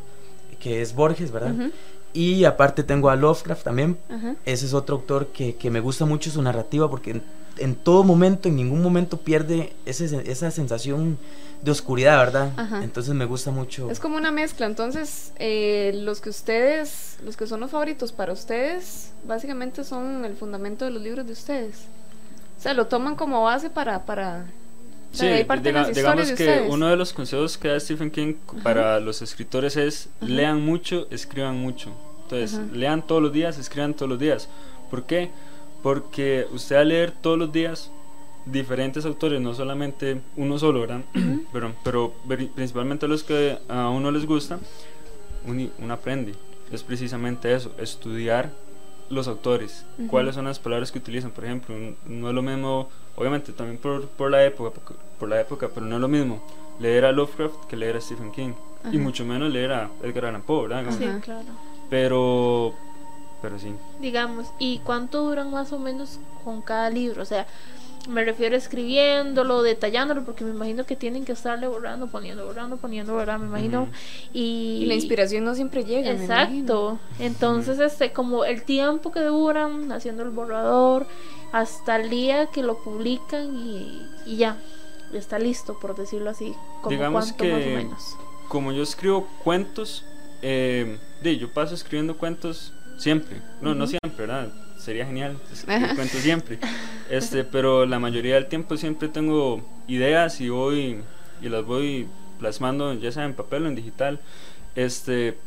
[0.59, 1.53] que es Borges, ¿verdad?
[1.53, 1.71] Ujú.
[2.15, 3.97] Y aparte tengo a Lovecraft también.
[4.45, 7.23] Ese es otro autor que, que me gusta mucho su narrativa porque en,
[7.57, 11.17] en todo momento, en ningún momento pierde ese- esa sensación
[11.61, 12.51] de oscuridad, ¿verdad?
[12.57, 12.83] Ajá.
[12.83, 13.91] Entonces me gusta mucho.
[13.91, 18.31] Es como una mezcla, entonces eh, los que ustedes, los que son los favoritos para
[18.33, 21.81] ustedes, básicamente son el fundamento de los libros de ustedes.
[22.57, 24.05] O sea, lo toman como base para...
[24.05, 24.45] para
[25.11, 26.73] sea, de diga- las digamos que de ustedes.
[26.73, 30.29] uno de los consejos que da Stephen King para los escritores es Ajá.
[30.31, 31.89] lean mucho, escriban mucho.
[32.25, 32.67] Entonces, Ajá.
[32.73, 34.49] lean todos los días, escriban todos los días.
[34.89, 35.29] ¿Por qué?
[35.83, 37.91] Porque usted al leer todos los días
[38.45, 41.01] diferentes autores, no solamente uno solo, ¿verdad?
[41.53, 42.13] pero, pero
[42.55, 44.59] principalmente los que a uno les gusta,
[45.45, 46.33] uno, uno aprende.
[46.71, 48.51] Es precisamente eso, estudiar
[49.09, 50.07] los autores, Ujú.
[50.07, 51.75] cuáles son las palabras que utilizan, por ejemplo,
[52.07, 54.81] no es lo mismo, obviamente también por, por la época,
[55.19, 56.41] por, la época, pero no es lo mismo
[56.79, 58.53] leer a Lovecraft que leer a Stephen King
[58.85, 58.97] y Ajá.
[58.97, 60.91] mucho menos leer a Edgar Allan Poe, ¿verdad?
[60.97, 61.45] Sí, claro.
[61.89, 62.73] Pero,
[63.41, 63.73] pero sí.
[63.99, 67.21] digamos, ¿y cuánto duran más o menos con cada libro?
[67.21, 67.45] O sea,
[68.09, 72.77] me refiero a escribiéndolo, detallándolo, porque me imagino que tienen que estarle borrando, poniendo, borrando,
[72.77, 73.39] poniendo, ¿verdad?
[73.39, 73.87] Me imagino.
[74.33, 76.11] Y, Y la inspiración no siempre llega.
[76.11, 76.99] Exacto.
[77.19, 81.07] Entonces, este, como el tiempo que duran haciendo el borrador,
[81.51, 84.57] hasta el día que lo publican y, y ya,
[85.13, 86.53] está listo, por decirlo así.
[86.81, 88.17] Como Digamos cuánto más o que- menos.
[88.49, 90.03] Como yo escribo cuentos,
[90.41, 93.41] eh, de, yo paso escribiendo cuentos siempre.
[93.61, 94.49] No, no siempre, ¿verdad?
[94.77, 95.95] Sería genial escribir Ajá.
[95.95, 96.59] cuentos siempre.
[97.07, 101.01] Este, pero la mayoría del tiempo siempre tengo ideas y voy
[101.39, 102.07] y las voy
[102.39, 104.19] plasmando, ya sea en papel o en digital.
[104.75, 105.37] Este,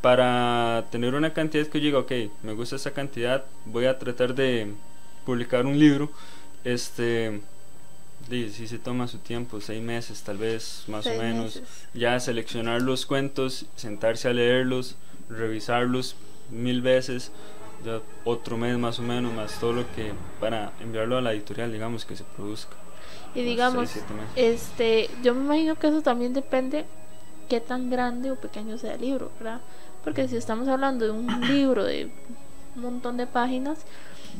[0.00, 4.34] para tener una cantidad que yo diga, ok, me gusta esa cantidad, voy a tratar
[4.34, 4.72] de
[5.24, 6.10] publicar un libro.
[6.64, 7.40] Este,
[8.28, 11.44] sí, sí se toma su tiempo, seis meses tal vez, más Seis o menos.
[11.56, 11.62] meses.
[11.94, 14.96] Ya seleccionar los cuentos, sentarse a leerlos,
[15.28, 16.16] revisarlos
[16.50, 17.32] mil veces,
[17.84, 21.72] ya otro mes más o menos, más todo lo que para enviarlo a la editorial,
[21.72, 22.76] digamos, que se produzca.
[23.34, 24.04] Y digamos, seis,
[24.36, 26.84] este, yo me imagino que eso también depende
[27.48, 29.60] qué tan grande o pequeño sea el libro, ¿verdad?
[30.04, 32.10] Porque si estamos hablando de un libro de
[32.76, 33.78] un montón de páginas,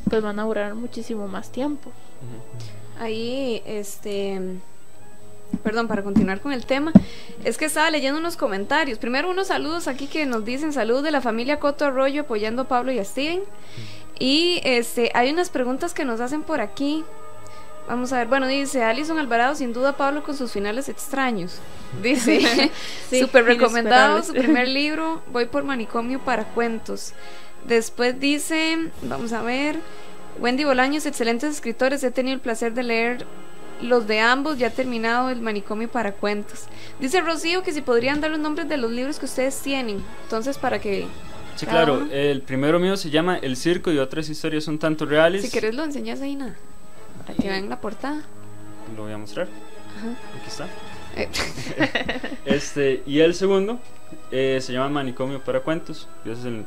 [0.08, 1.90] pues van a durar muchísimo más tiempo.
[2.98, 4.40] Ahí, este.
[5.62, 6.92] Perdón, para continuar con el tema,
[7.44, 8.98] es que estaba leyendo unos comentarios.
[8.98, 12.68] Primero, unos saludos aquí que nos dicen saludos de la familia Coto Arroyo apoyando a
[12.68, 13.42] Pablo y a Steven.
[14.18, 17.04] Y este, hay unas preguntas que nos hacen por aquí.
[17.88, 21.58] Vamos a ver, bueno, dice Alison Alvarado, sin duda Pablo con sus finales extraños.
[22.02, 22.70] Dice,
[23.10, 24.26] Sí, súper recomendado inesperables.
[24.26, 27.12] su primer libro, Voy por manicomio para cuentos.
[27.66, 29.76] Después dice, vamos a ver,
[30.40, 33.26] Wendy Bolaños, excelentes escritores, he tenido el placer de leer
[33.80, 36.66] los de ambos, ya he terminado el manicomio para cuentos.
[37.00, 40.58] Dice Rocío que si podrían dar los nombres de los libros que ustedes tienen, entonces
[40.58, 41.06] para que
[41.56, 41.94] Sí, claro.
[42.02, 42.12] uno.
[42.12, 45.42] El primero mío se llama El Circo y otras historias un tanto reales.
[45.42, 46.54] Si querés lo enseñas ahí, nada.
[47.26, 48.22] Para que vean la portada.
[48.96, 49.48] Lo voy a mostrar.
[49.98, 50.08] Ajá.
[50.38, 50.66] Aquí está.
[51.16, 51.28] Eh,
[52.46, 53.78] Este, y el segundo
[54.30, 56.08] eh, se llama Manicomio para Cuentos.
[56.24, 56.64] Y ese es el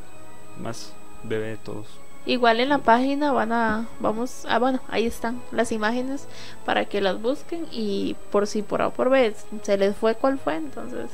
[0.59, 1.87] más bebé de todos.
[2.27, 6.27] Igual en la página van a, vamos, ah bueno, ahí están las imágenes
[6.65, 10.15] para que las busquen y por si por A o por B se les fue
[10.15, 11.11] cuál fue, entonces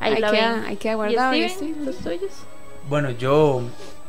[0.00, 0.64] ahí Ahí la queda- ven.
[0.64, 1.86] ahí queda ¿Y guardado, ¿y Steven, Steven?
[1.86, 2.32] los tuyos?
[2.88, 3.62] Bueno, yo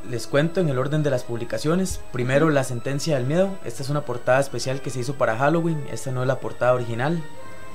[0.10, 2.00] les cuento en el orden de las publicaciones.
[2.14, 3.50] Primero, La Sentencia del Miedo.
[3.66, 5.84] Esta es una portada especial que se hizo para Halloween.
[5.92, 7.22] Esta no es la portada original.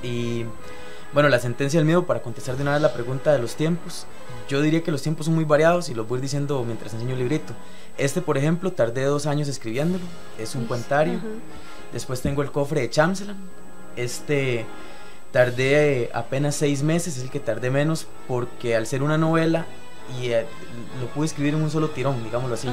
[0.01, 0.45] Y
[1.13, 4.05] bueno, La Sentencia del Miedo, para contestar de una vez la pregunta de los tiempos.
[4.47, 7.19] Yo diría que los tiempos son muy variados y los voy diciendo mientras enseño el
[7.19, 7.53] librito.
[7.97, 10.03] Este, por ejemplo, tardé dos años escribiéndolo.
[10.37, 11.19] Es un cuentario.
[11.93, 13.37] Después tengo el cofre de Chamslam.
[13.95, 14.65] Este
[15.31, 19.65] tardé eh, apenas seis meses, es el que tardé menos porque al ser una novela
[20.21, 20.45] y eh,
[21.01, 22.69] lo pude escribir en un solo tirón, digámoslo así.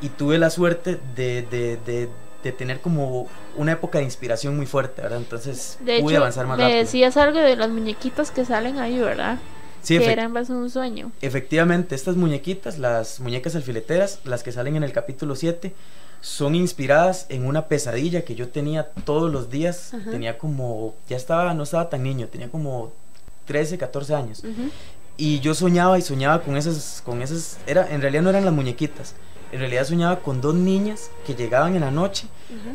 [0.00, 2.08] Y tuve la suerte de, de, de,
[2.46, 5.18] de tener como una época de inspiración muy fuerte, ¿verdad?
[5.18, 6.80] Entonces De pude hecho, avanzar más me rápido.
[6.80, 9.38] decías algo de las muñequitas que salen ahí, ¿verdad?
[9.82, 11.12] Sí, que eran más un sueño.
[11.20, 15.72] Efectivamente, estas muñequitas, las muñecas alfileteras, las que salen en el capítulo 7,
[16.20, 19.94] son inspiradas en una pesadilla que yo tenía todos los días.
[19.94, 20.10] Ajá.
[20.10, 22.92] Tenía como, ya estaba, no estaba tan niño, tenía como
[23.44, 24.42] 13, 14 años.
[25.16, 28.54] Y yo soñaba y soñaba con esas, con esas, era, en realidad no eran las
[28.54, 29.14] muñequitas.
[29.52, 32.26] En realidad soñaba con dos niñas que llegaban en la noche,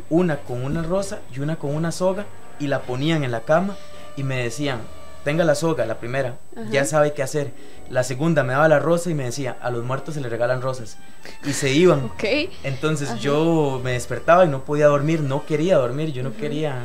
[0.09, 2.25] una con una rosa y una con una soga,
[2.59, 3.75] y la ponían en la cama
[4.15, 4.79] y me decían,
[5.23, 6.69] tenga la soga, la primera, Ajá.
[6.71, 7.51] ya sabe qué hacer.
[7.89, 10.61] La segunda me daba la rosa y me decía, a los muertos se les regalan
[10.61, 10.97] rosas.
[11.45, 12.05] Y se iban.
[12.05, 12.23] Ok.
[12.63, 13.19] Entonces Ajá.
[13.19, 16.75] yo me despertaba y no podía dormir, no quería dormir, yo no quería.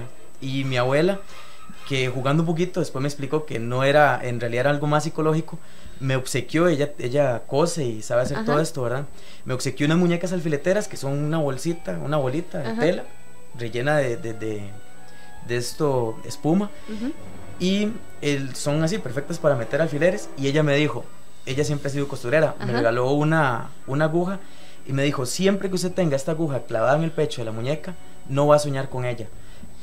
[0.41, 1.21] Y mi abuela,
[1.89, 5.05] que jugando un poquito, después me explicó que no era, en realidad era algo más
[5.05, 5.59] psicológico,
[6.01, 8.47] me obsequió, ella, ella cose y sabe hacer Ajá.
[8.47, 9.05] todo esto, ¿verdad?
[9.45, 12.81] Me obsequió unas muñecas alfileteras que son una bolsita, una bolita de Ajá.
[12.81, 13.05] tela,
[13.59, 14.71] rellena de, de, de,
[15.47, 16.71] de esto, espuma,
[17.59, 20.29] y el- son así, perfectas para meter alfileres.
[20.37, 21.05] Y ella me dijo,
[21.47, 24.41] ella siempre ha sido costurera, me regaló una, una aguja
[24.87, 27.53] y me dijo, siempre que usted tenga esta aguja clavada en el pecho de la
[27.53, 27.95] muñeca,
[28.29, 29.29] no va a soñar con ella.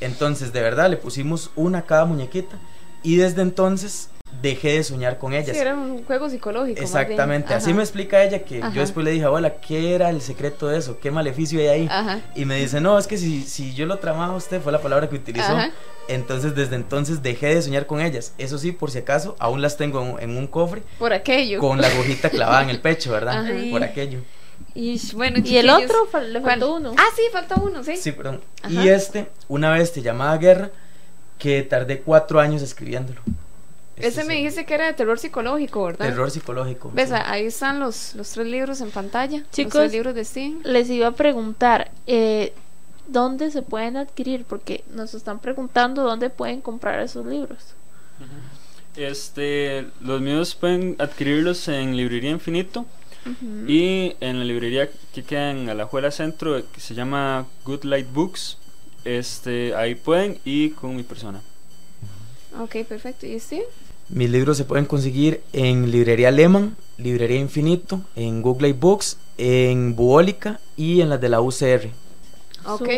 [0.00, 2.56] Entonces, de verdad, le pusimos una a cada muñequita
[3.02, 4.10] y desde entonces
[4.42, 5.56] dejé de soñar con ellas.
[5.56, 6.80] Sí, era un juego psicológico.
[6.80, 8.72] Exactamente, así me explica ella que Ajá.
[8.74, 10.98] yo después le dije, abuela, ¿qué era el secreto de eso?
[10.98, 11.88] ¿Qué maleficio hay ahí?
[11.90, 12.20] Ajá.
[12.34, 15.08] Y me dice, no, es que si, si yo lo tramaba usted, fue la palabra
[15.08, 15.52] que utilizó.
[15.52, 15.70] Ajá.
[16.08, 18.34] Entonces, desde entonces dejé de soñar con ellas.
[18.36, 21.60] Eso sí, por si acaso, aún las tengo en, en un cofre Por aquello.
[21.60, 23.46] con la agujita clavada en el pecho, ¿verdad?
[23.70, 24.20] Por aquello.
[24.74, 26.42] Y bueno, Y el otro le ¿cuál?
[26.42, 26.94] faltó uno.
[26.96, 27.96] Ah, sí, falta uno, sí.
[27.96, 28.40] Sí, perdón.
[28.62, 28.72] Ajá.
[28.72, 30.70] Y este, una bestia llamada Guerra,
[31.38, 33.20] que tardé cuatro años escribiéndolo.
[33.96, 36.06] Este Ese es me el dijiste que era de terror psicológico, ¿verdad?
[36.08, 36.90] Terror psicológico.
[36.92, 37.10] ¿Ves?
[37.10, 37.14] sí.
[37.24, 39.38] Ahí están los, los tres libros en pantalla.
[39.38, 40.60] los Chicos, tres libros de Steven.
[40.64, 42.52] Les iba a preguntar, eh,
[43.06, 44.44] ¿dónde se pueden adquirir?
[44.44, 47.74] Porque nos están preguntando dónde pueden comprar esos libros.
[48.96, 52.86] Este, los míos pueden adquirirlos en Librería Infinito
[53.26, 53.64] Ujú.
[53.66, 58.58] y en la librería que queda en Alajuela Centro, que se llama Good Light Books.
[59.04, 61.40] Este, ahí pueden y con mi persona.
[62.60, 63.26] Ok, perfecto.
[63.26, 63.64] ¿Y Steven?
[64.08, 70.60] Mis libros se pueden conseguir en Librería Lehman, Librería Infinito, en Google Books, en Buólica
[70.76, 71.88] y en las de la UCR.
[72.66, 72.88] Ok.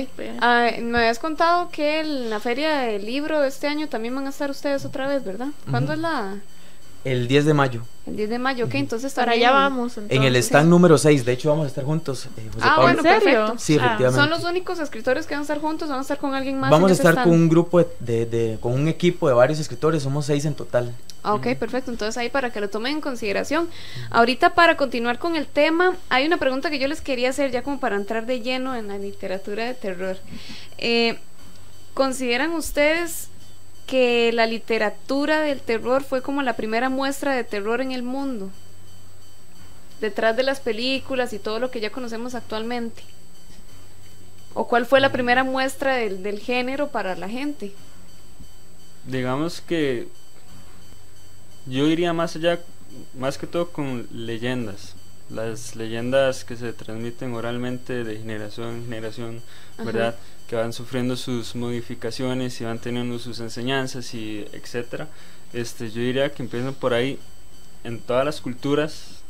[0.40, 4.26] Ah, me habías contado que en la feria del libro de este año también van
[4.26, 5.48] a estar ustedes otra vez, ¿verdad?
[5.70, 5.94] ¿Cuándo Ujú.
[5.94, 6.36] es la...?
[7.04, 9.96] El 10 de mayo, El 10 de mayo, ok, entonces Para allá vamos.
[9.96, 11.24] en el stand número 6.
[11.24, 12.82] De hecho, vamos a estar juntos, eh, José Ah, Pablo.
[12.82, 13.54] bueno, perfecto.
[13.59, 14.20] Sí, Ah, efectivamente.
[14.20, 16.68] Son los únicos escritores que van a estar juntos, van a estar con alguien más.
[16.70, 17.28] Vamos en a ese estar stand?
[17.28, 20.54] con un grupo de, de- de- con un equipo de varios escritores, somos seis en
[20.54, 20.92] total.
[21.22, 21.92] Ah, Ok, perfecto.
[21.92, 23.68] Entonces ahí para que lo tomen en consideración.
[24.11, 27.62] Ahorita para continuar con el tema, hay una pregunta que yo les quería hacer ya
[27.62, 30.16] como para entrar de lleno en la literatura de terror.
[30.78, 31.18] Eh,
[31.94, 33.28] ¿Consideran ustedes
[33.87, 38.51] que la literatura del terror fue como la primera muestra de terror en el mundo?
[40.01, 43.03] Detrás de las películas y todo lo que ya conocemos actualmente.
[44.55, 47.72] ¿O cuál fue la primera muestra del, del género para la gente?
[49.07, 50.09] Digamos que
[51.66, 52.59] yo iría más allá,
[53.14, 54.95] más que todo con leyendas.
[55.28, 59.42] Las leyendas que se transmiten oralmente de generación en generación,
[59.74, 59.84] Ajá.
[59.84, 60.14] ¿verdad?
[60.48, 65.08] Que van sufriendo sus modificaciones y van teniendo sus enseñanzas y etcétera.
[65.52, 67.18] Este, yo diría que empiezan por ahí
[67.82, 69.22] en todas las culturas,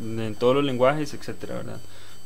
[0.00, 1.80] en todos los lenguajes, etcétera, ¿verdad?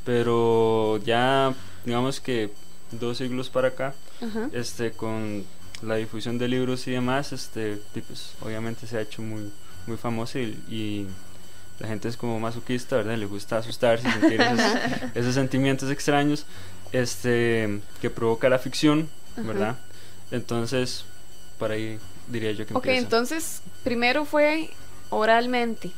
[0.04, 2.50] Pero ya digamos que
[2.90, 4.48] dos siglos para acá, Ajá.
[4.52, 5.44] este con
[5.82, 9.52] la difusión de libros y demás este pues, obviamente se ha hecho muy
[9.86, 11.06] muy famoso y, y,
[11.80, 13.16] la gente es como masoquista, ¿verdad?
[13.16, 14.72] Le gusta asustarse, sentir esos,
[15.14, 16.44] esos sentimientos extraños
[16.92, 19.76] este, que provoca la ficción, ¿verdad?
[20.30, 21.04] Entonces,
[21.58, 22.98] por ahí diría yo que Ok, empieza.
[23.00, 24.70] entonces, primero fue
[25.10, 25.90] oralmente.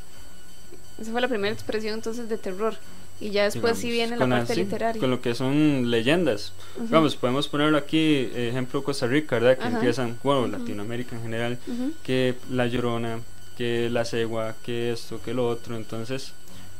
[1.00, 2.74] Esa fue la primera expresión entonces de terror.
[3.22, 4.98] Y ya después sí digamos, viene la parte así, literaria.
[5.00, 6.54] Con lo que son leyendas.
[6.88, 9.58] Vamos, podemos ponerlo aquí, ejemplo Costa Rica, ¿verdad?
[9.58, 10.46] Que empiezan, bueno.
[10.46, 11.58] Latinoamérica en general,
[12.02, 13.20] que la llorona,
[13.60, 15.76] que la cegua, que esto, que lo otro.
[15.76, 16.32] Entonces,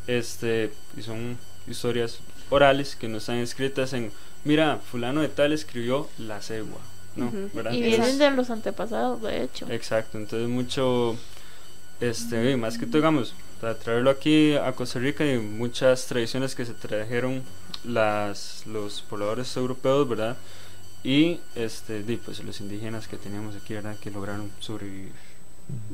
[0.07, 1.37] este, y son
[1.69, 4.11] historias orales que no están escritas en,
[4.45, 6.81] mira, fulano de tal escribió la cegua,
[7.17, 7.27] ¿no?
[7.27, 7.51] Ujú.
[7.53, 7.73] ¿verdad?
[7.73, 9.71] Y vienen de los antepasados, de hecho.
[9.71, 11.19] Exacto, entonces mucho,
[12.01, 16.55] este, y más que todo, digamos, para traerlo aquí a Costa Rica y muchas tradiciones
[16.55, 17.43] que se trajeron
[17.85, 20.35] las, los pobladores europeos, ¿verdad?
[21.05, 23.99] Y, este, di, pues los indígenas que teníamos aquí, ¿verdad?
[23.99, 25.13] Que lograron sobrevivir.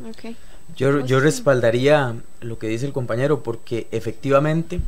[0.09, 0.37] Ok.
[0.75, 1.15] Yo, yo Pues sí.
[1.21, 4.81] respaldaría lo que dice el compañero porque efectivamente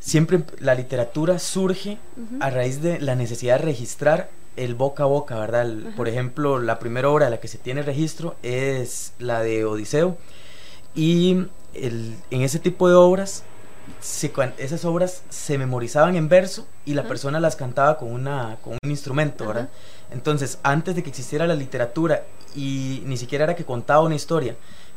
[0.00, 1.98] siempre la literatura surge
[2.40, 5.62] a raíz de la necesidad de registrar el boca a boca, ¿verdad?
[5.62, 5.92] El-.
[5.96, 10.16] Por ejemplo, la primera obra de la que se tiene registro es la de Odiseo
[10.94, 13.44] y el- en ese tipo de obras,
[14.00, 18.76] se esas obras se memorizaban en verso y la persona las cantaba con, una, con
[18.82, 19.68] un instrumento, ¿verdad?
[20.10, 24.56] Entonces, antes de que existiera la literatura y ni siquiera era que contaba una historia,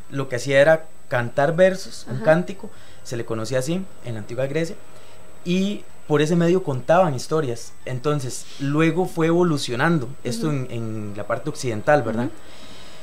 [0.09, 2.69] lo que hacía era cantar versos, un cántico,
[3.03, 4.75] se le conocía así en la antigua Grecia,
[5.43, 7.73] y por ese medio contaban historias.
[7.85, 12.29] Entonces, luego fue evolucionando, esto en, en la parte occidental, ¿verdad?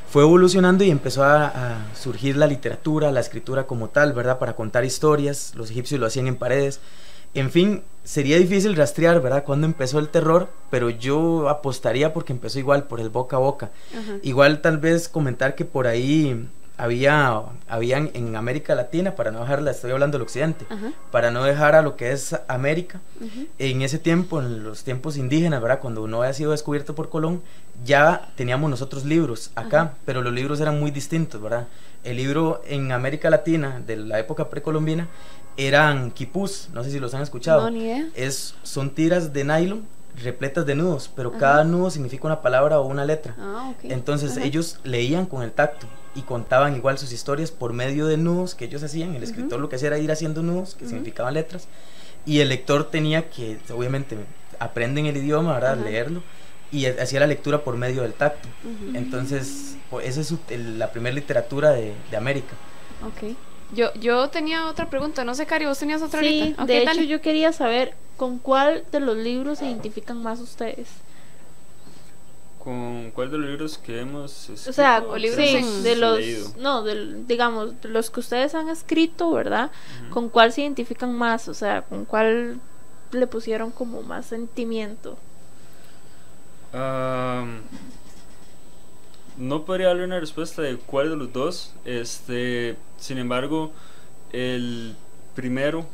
[0.08, 4.38] Fue evolucionando y empezó a, a surgir la literatura, la escritura como tal, ¿verdad?
[4.38, 6.80] Para contar historias, los egipcios lo hacían en paredes.
[7.34, 9.44] En fin, sería difícil rastrear, ¿verdad?
[9.44, 13.70] Cuándo empezó el terror, pero yo apostaría porque empezó igual, por el boca a boca.
[14.22, 19.70] Igual tal vez comentar que por ahí había, habían en América Latina, para no dejarla,
[19.70, 20.92] estoy hablando del occidente, Ajá.
[21.10, 23.00] para no dejar a lo que es América,
[23.58, 25.80] en ese tiempo, en los tiempos indígenas, ¿verdad?
[25.80, 27.42] Cuando no había sido descubierto por Colón,
[27.84, 29.94] ya teníamos nosotros libros acá, Ajá.
[30.04, 31.66] pero los libros eran muy distintos, ¿verdad?
[32.04, 35.08] El libro en América Latina de la época precolombina
[35.56, 37.62] eran quipús, no sé si los han escuchado.
[37.62, 38.08] No, ni idea.
[38.14, 39.86] Es, son tiras de nylon
[40.22, 41.38] repletas de nudos, pero Ajá.
[41.38, 43.34] cada nudo significa una palabra o una letra.
[43.38, 43.72] Ah.
[43.82, 44.44] Entonces Ajá.
[44.46, 48.64] ellos leían con el tacto y contaban igual sus historias por medio de nudos que
[48.64, 49.14] ellos hacían.
[49.14, 51.68] El escritor lo que hacía era ir haciendo nudos que significaban letras
[52.24, 54.16] y el lector tenía que, obviamente,
[54.58, 55.76] aprenden el idioma, ¿verdad?
[55.76, 56.22] Leerlo
[56.72, 58.48] y ha- hacía la lectura por medio del tacto.
[58.94, 62.54] Entonces, pues, esa es la primera literatura de, de América.
[63.74, 66.62] Yo, yo tenía otra pregunta, no sé, Cari, vos tenías otra Sí, ahorita.
[66.62, 67.06] Ok, de hecho dale.
[67.08, 70.88] yo quería saber con cuál de los libros se identifican más ustedes.
[72.58, 75.96] ¿Con cuál de los libros que hemos O sea, escrito o libros sí, en- de
[75.96, 76.52] los, leído?
[76.58, 79.70] no, digamos, de los que ustedes han escrito, ¿verdad?
[80.10, 81.48] ¿Con cuál se identifican más?
[81.48, 82.60] O sea, ¿con cuál
[83.12, 85.16] le pusieron como más sentimiento?
[86.72, 87.62] Am,
[89.38, 91.74] no podría darle una respuesta de cuál de los dos.
[91.84, 93.72] Este, sin embargo,
[94.32, 94.94] el
[95.34, 95.86] primero,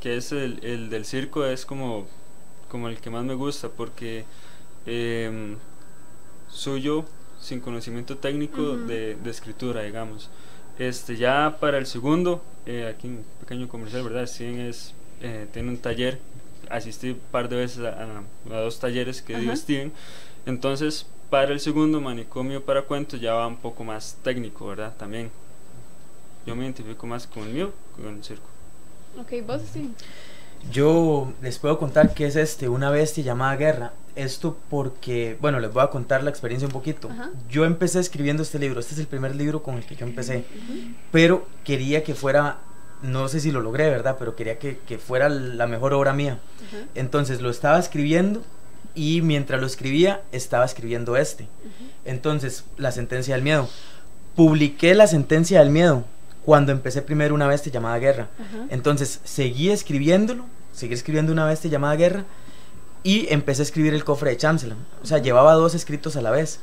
[0.00, 2.06] que es el, el del circo, es como,
[2.68, 4.24] como el que más me gusta porque
[4.86, 5.56] em,
[6.48, 7.04] soy yo
[7.40, 10.30] sin conocimiento técnico de, de escritura, digamos.
[10.78, 14.26] Este, ya para el segundo, eh, aquí un pequeño comercial, ¿verdad?
[14.26, 16.18] Steven es, eh, tiene un taller,
[16.70, 17.88] asistí un par de veces a,
[18.50, 19.56] a- a dos talleres que dio Ajá.
[19.56, 19.92] Steven.
[20.46, 24.92] Entonces, para el segundo, Manicomio para Cuentos, ya va un poco más técnico, ¿verdad?
[24.98, 25.30] También.
[26.44, 28.44] Yo me identifico más con el mío que con el circo.
[29.18, 29.94] Ok, vos sí.
[30.70, 33.92] Yo les puedo contar que es este, una bestia llamada Guerra.
[34.14, 37.08] Esto porque, bueno, les voy a contar la experiencia un poquito.
[37.10, 37.30] Ajá.
[37.48, 40.44] Yo empecé escribiendo este libro, este es el primer libro con el que yo empecé,
[41.12, 42.58] pero quería que fuera,
[43.00, 44.16] no sé si lo logré, ¿verdad?
[44.18, 46.40] Pero quería que, que fuera la mejor obra mía.
[46.68, 46.84] Ajá.
[46.94, 48.42] Entonces lo estaba escribiendo
[48.94, 51.48] y mientras lo escribía estaba escribiendo este.
[52.04, 53.68] Entonces, la sentencia del miedo.
[54.34, 56.04] Publiqué la sentencia del miedo
[56.44, 58.28] cuando empecé primero una bestia llamada Guerra.
[58.38, 58.66] Ajá.
[58.70, 62.24] Entonces seguí escribiéndolo, seguí escribiendo una bestia llamada Guerra
[63.02, 64.78] y empecé a escribir el cofre de Chamslam.
[65.02, 66.60] O sea, llevaba dos escritos a la vez.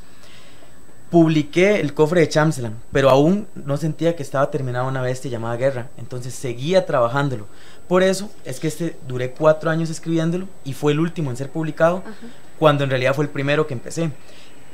[1.09, 5.57] Publiqué el cofre de Chamslam, pero aún no sentía que estaba terminada una bestia llamada
[5.57, 5.89] Guerra.
[5.97, 7.47] Entonces seguía trabajándolo.
[7.89, 11.49] Por eso es que este duré cuatro años escribiéndolo y fue el último en ser
[11.49, 12.27] publicado, Ajá.
[12.59, 14.11] cuando en realidad fue el primero que empecé.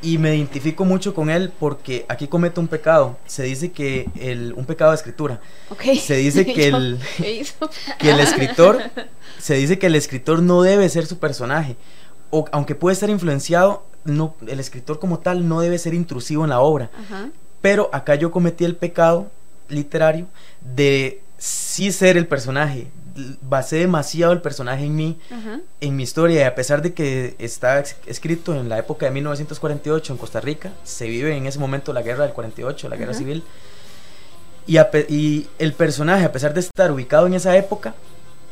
[0.01, 3.17] Y me identifico mucho con él porque aquí cometo un pecado.
[3.25, 5.39] Se dice que el, un pecado de escritura.
[5.69, 5.97] Ok.
[5.97, 6.99] Se dice que el,
[7.99, 8.81] que el escritor,
[9.39, 11.77] se dice que el escritor no debe ser su personaje.
[12.31, 16.49] O, aunque puede estar influenciado, no, el escritor como tal no debe ser intrusivo en
[16.49, 16.91] la obra.
[16.99, 17.29] Ajá.
[17.61, 19.31] Pero acá yo cometí el pecado
[19.69, 20.27] literario
[20.75, 22.87] de sí ser el personaje.
[23.41, 25.61] Basé demasiado el personaje en mí, Ajá.
[25.79, 30.11] en mi historia, y a pesar de que está escrito en la época de 1948
[30.13, 33.19] en Costa Rica, se vive en ese momento la guerra del 48, la guerra Ajá.
[33.19, 33.43] civil,
[34.67, 37.95] y, a pe- y el personaje, a pesar de estar ubicado en esa época,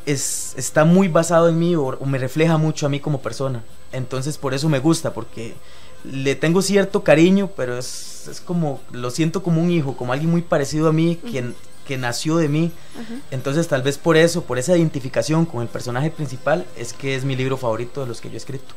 [0.05, 3.63] es, está muy basado en mí o, o me refleja mucho a mí como persona.
[3.91, 5.55] Entonces por eso me gusta, porque
[6.03, 10.29] le tengo cierto cariño, pero es, es como, lo siento como un hijo, como alguien
[10.31, 11.51] muy parecido a mí, que,
[11.86, 12.71] que nació de mí.
[12.95, 13.15] Ajá.
[13.31, 17.25] Entonces tal vez por eso, por esa identificación con el personaje principal, es que es
[17.25, 18.73] mi libro favorito de los que yo he escrito.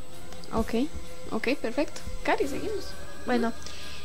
[0.52, 0.74] Ok,
[1.30, 2.00] ok, perfecto.
[2.22, 2.88] Cari, seguimos.
[3.26, 3.52] Bueno,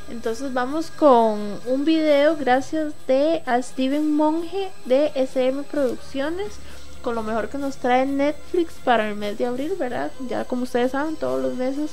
[0.10, 6.54] entonces vamos con un video gracias de a Steven Monge de SM Producciones
[7.02, 10.12] con lo mejor que nos trae Netflix para el mes de abril, ¿verdad?
[10.30, 11.92] Ya como ustedes saben, todos los meses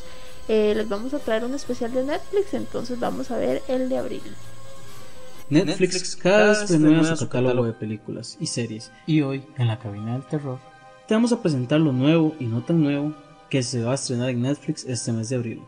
[0.48, 3.98] eh, les vamos a traer un especial de Netflix, entonces vamos a ver el de
[3.98, 4.22] abril.
[5.50, 8.92] Netflix cada vez renueva su catálogo de películas y series.
[9.06, 10.58] Y hoy, en la cabina del terror,
[11.06, 13.14] te vamos a presentar lo nuevo y no tan nuevo
[13.48, 15.62] que se va a estrenar en Netflix este mes de abril.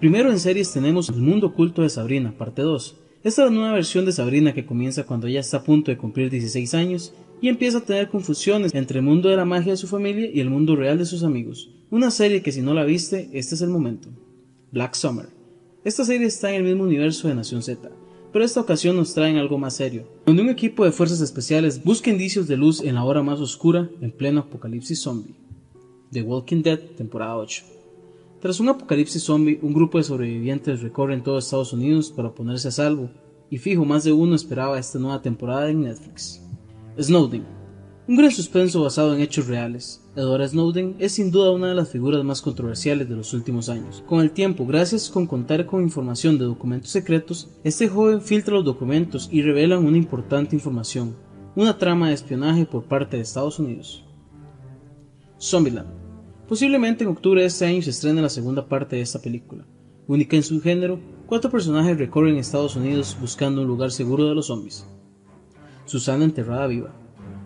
[0.00, 2.96] Primero en series tenemos El mundo oculto de Sabrina, parte 2.
[3.22, 5.98] Esta es la nueva versión de Sabrina que comienza cuando ella está a punto de
[5.98, 9.76] cumplir 16 años y empieza a tener confusiones entre el mundo de la magia de
[9.76, 11.70] su familia y el mundo real de sus amigos.
[11.90, 14.08] Una serie que si no la viste, este es el momento.
[14.72, 15.28] Black Summer.
[15.84, 17.90] Esta serie está en el mismo universo de Nación Z,
[18.32, 22.10] pero esta ocasión nos traen algo más serio, donde un equipo de fuerzas especiales busca
[22.10, 25.34] indicios de luz en la hora más oscura en pleno apocalipsis zombie.
[26.12, 27.64] The Walking Dead, temporada 8.
[28.40, 32.72] Tras un apocalipsis zombie, un grupo de sobrevivientes recorren todo Estados Unidos para ponerse a
[32.72, 33.10] salvo,
[33.50, 36.42] y fijo más de uno esperaba esta nueva temporada en Netflix.
[37.00, 37.46] Snowden.
[38.08, 40.02] Un gran suspenso basado en hechos reales.
[40.16, 44.02] Edward Snowden es sin duda una de las figuras más controversiales de los últimos años.
[44.08, 48.64] Con el tiempo, gracias con contar con información de documentos secretos, este joven filtra los
[48.64, 51.14] documentos y revelan una importante información,
[51.54, 54.04] una trama de espionaje por parte de Estados Unidos.
[55.40, 55.88] Zombieland.
[56.48, 59.64] Posiblemente en octubre de este año se estrene la segunda parte de esta película.
[60.08, 64.46] Única en su género, cuatro personajes recorren Estados Unidos buscando un lugar seguro de los
[64.46, 64.84] zombies.
[65.88, 66.94] Susana enterrada viva.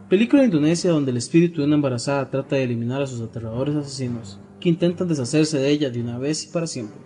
[0.08, 4.40] Película indonesia donde el espíritu de una embarazada trata de eliminar a sus aterradores asesinos,
[4.58, 6.98] que intentan deshacerse de ella de una vez y para siempre.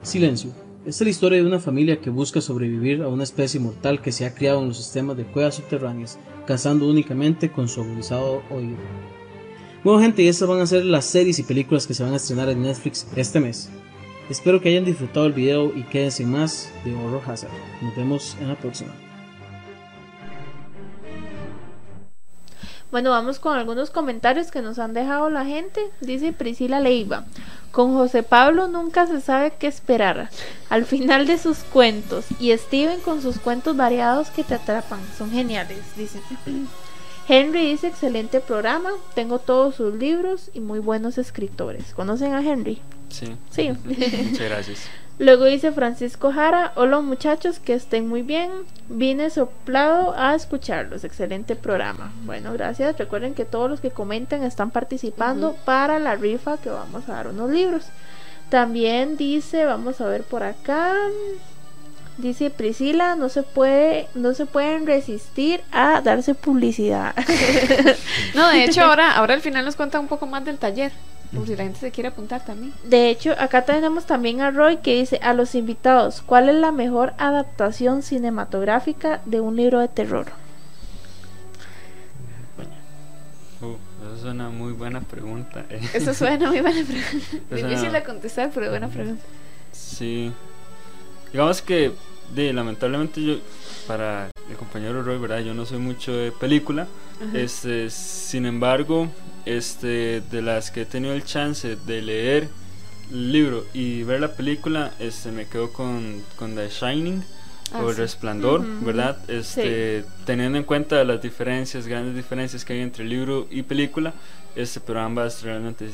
[0.00, 0.52] Silencio.
[0.86, 4.10] Esta es la historia de una familia que busca sobrevivir a una especie mortal que
[4.10, 8.78] se ha criado en los sistemas de cuevas subterráneas, cazando únicamente con su agudizado oído.
[9.84, 12.16] Bueno gente, y estas van a ser las series y películas que se van a
[12.16, 13.68] estrenar en Netflix este mes.
[14.30, 17.50] Espero que hayan disfrutado el video y queden sin más de Horror Hazard.
[17.82, 18.94] Nos vemos en la próxima.
[22.90, 25.80] Bueno, vamos con algunos comentarios que nos han dejado la gente.
[26.00, 27.24] Dice Priscila Leiva.
[27.70, 30.28] Con José Pablo nunca se sabe qué esperar.
[30.70, 32.26] Al final de sus cuentos.
[32.40, 34.98] Y Steven con sus cuentos variados que te atrapan.
[35.16, 36.20] Son geniales, dice.
[37.28, 38.90] Henry dice excelente programa.
[39.14, 41.94] Tengo todos sus libros y muy buenos escritores.
[41.94, 42.80] ¿Conocen a Henry?
[43.08, 43.36] Sí.
[43.50, 43.70] Sí.
[43.84, 44.80] Muchas gracias.
[45.20, 48.50] Luego dice Francisco Jara, hola muchachos, que estén muy bien.
[48.88, 51.04] Vine soplado a escucharlos.
[51.04, 52.10] Excelente programa.
[52.24, 52.96] Bueno, gracias.
[52.96, 57.28] Recuerden que todos los que comentan están participando para la rifa que vamos a dar
[57.28, 57.84] unos libros.
[58.48, 60.94] También dice, vamos a ver por acá.
[62.16, 67.14] Dice Priscila, no se puede, no se pueden resistir a darse publicidad.
[68.34, 70.92] No, de hecho, ahora, ahora al final nos cuenta un poco más del taller.
[71.34, 72.72] Por si la gente se quiere apuntar también.
[72.84, 76.72] De hecho, acá tenemos también a Roy que dice a los invitados, ¿cuál es la
[76.72, 80.26] mejor adaptación cinematográfica de un libro de terror?
[83.62, 83.76] Uh,
[84.06, 85.64] esa es una muy buena pregunta.
[85.68, 85.80] eh.
[85.94, 87.26] Eso suena muy buena pregunta.
[87.54, 89.22] Difícil una- de contestar, pero buena pregunta.
[89.72, 90.32] Sí.
[91.32, 91.92] Digamos que,
[92.34, 93.36] de, lamentablemente yo,
[93.86, 95.40] para el compañero Roy, ¿verdad?
[95.40, 96.86] Yo no soy mucho de película.
[97.34, 99.08] Este, sin embargo,
[99.46, 102.48] este, de las que he tenido el chance de leer
[103.10, 107.24] el libro y ver la película, este, me quedo con, con The Shining
[107.72, 108.00] Ah, o El sí.
[108.00, 109.18] Resplandor, ¿verdad?
[109.30, 114.12] Este, teniendo en cuenta las diferencias, grandes diferencias que hay entre libro y película,
[114.56, 115.88] este, pero ambas realmente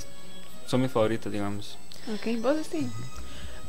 [0.66, 1.76] son mis favoritas, digamos.
[2.14, 2.88] Ok, vos, Steve.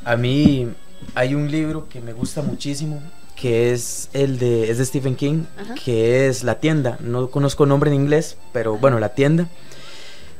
[0.04, 0.68] A mí
[1.14, 3.02] hay un libro que me gusta muchísimo,
[3.40, 5.74] que es el de, es de Stephen King, Ajá.
[5.74, 6.96] que es La Tienda.
[7.00, 9.48] No conozco el nombre en inglés, pero bueno, La Tienda.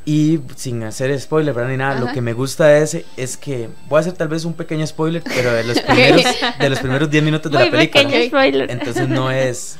[0.04, 1.70] Y sin hacer spoiler, ¿verdad?
[1.70, 2.00] Ni nada, Ajá.
[2.06, 4.86] lo que me gusta de ese es que, voy a hacer tal vez un pequeño
[4.86, 6.22] spoiler, pero de los primeros,
[6.58, 8.04] de los primeros 10 minutos de Muy la película.
[8.04, 8.70] pequeño spoiler.
[8.70, 9.76] Entonces no es...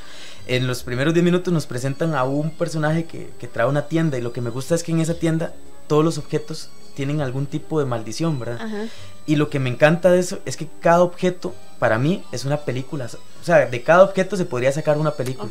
[0.47, 4.17] en los primeros 10 minutos nos presentan a un personaje que, que trae una tienda
[4.19, 5.55] y lo que me gusta es que en esa tienda
[5.89, 6.69] todos los objetos
[6.99, 8.61] tienen algún tipo de maldición, ¿verdad?
[8.61, 8.87] Ajá.
[9.25, 12.57] Y lo que me encanta de eso es que cada objeto para mí es una
[12.57, 13.07] película.
[13.07, 15.49] O sea, de cada objeto se podría sacar una película.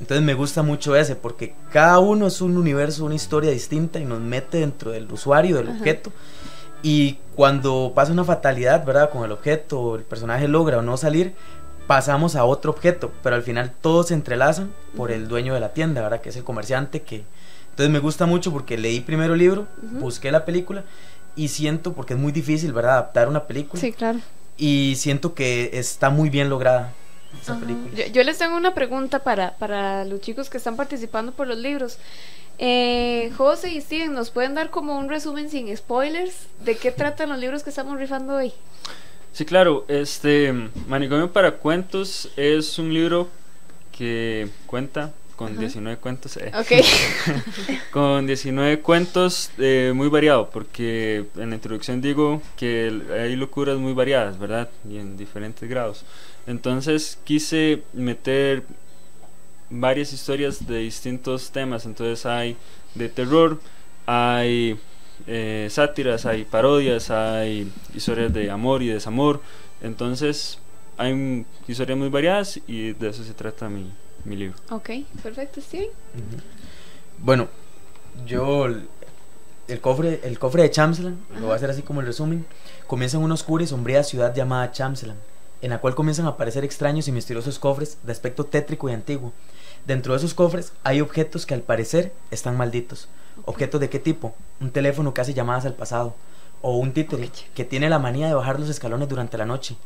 [0.00, 4.04] Entonces me gusta mucho ese porque cada uno es un universo, una historia distinta y
[4.04, 5.78] nos mete dentro del usuario, del Ajá.
[5.78, 6.10] objeto.
[6.82, 9.10] Y cuando pasa una fatalidad, ¿verdad?
[9.10, 11.36] Con el objeto, el personaje logra o no salir,
[11.86, 15.72] pasamos a otro objeto, pero al final todos se entrelazan por el dueño de la
[15.72, 16.20] tienda, ¿verdad?
[16.20, 17.24] Que es el comerciante que...
[17.78, 20.82] Entonces me gusta mucho porque leí primero el libro, busqué la película
[21.36, 22.94] y siento, porque es muy difícil, ¿verdad?
[22.94, 23.80] Adaptar una película.
[23.80, 24.18] Sí, claro.
[24.56, 26.92] Y siento que está muy bien lograda
[27.40, 27.60] esa Ajá.
[27.60, 27.94] película.
[27.94, 31.56] Yo, yo les tengo una pregunta para, para los chicos que están participando por los
[31.56, 31.98] libros.
[32.58, 37.28] Eh, José y Steven, ¿nos pueden dar como un resumen sin spoilers de qué tratan
[37.28, 38.52] los libros que estamos rifando hoy?
[39.32, 40.52] Sí, claro, este
[40.88, 43.28] Manicomio para Cuentos es un libro
[43.96, 45.60] que cuenta con Ajá.
[45.60, 46.36] 19 cuentos.
[46.36, 46.50] eh,
[47.92, 53.92] con 19 cuentos eh, muy variado, porque en la introducción digo que hay locuras muy
[53.92, 54.68] variadas, ¿verdad?
[54.90, 56.04] Y en diferentes grados.
[56.48, 58.64] Entonces quise meter
[59.70, 61.86] varias historias de distintos temas.
[61.86, 62.56] Entonces hay
[62.96, 63.60] de terror,
[64.06, 64.76] hay
[65.28, 69.40] eh, sátiras, hay parodias, hay historias de amor y desamor.
[69.82, 70.58] Entonces
[70.96, 73.92] hay historias muy variadas y de eso se trata mi,
[74.28, 74.56] mi libro.
[74.70, 74.90] ok,
[75.22, 75.88] perfecto, Steven.
[77.18, 77.48] Bueno,
[78.26, 82.46] yo el, cofre, el cofre de Chamsland, lo voy a hacer así como el resumen,
[82.86, 85.18] comienza en una oscura y sombría ciudad llamada Chamsland,
[85.62, 89.32] en la cual comienzan a aparecer extraños y misteriosos cofres de aspecto tétrico y antiguo.
[89.86, 93.08] Dentro de esos cofres hay objetos que al parecer están malditos.
[93.44, 94.34] ¿Objetos de qué tipo?
[94.60, 96.14] Un teléfono que hace llamadas al pasado.
[96.60, 99.76] O un títere que tiene la manía de bajar los escalones durante la noche.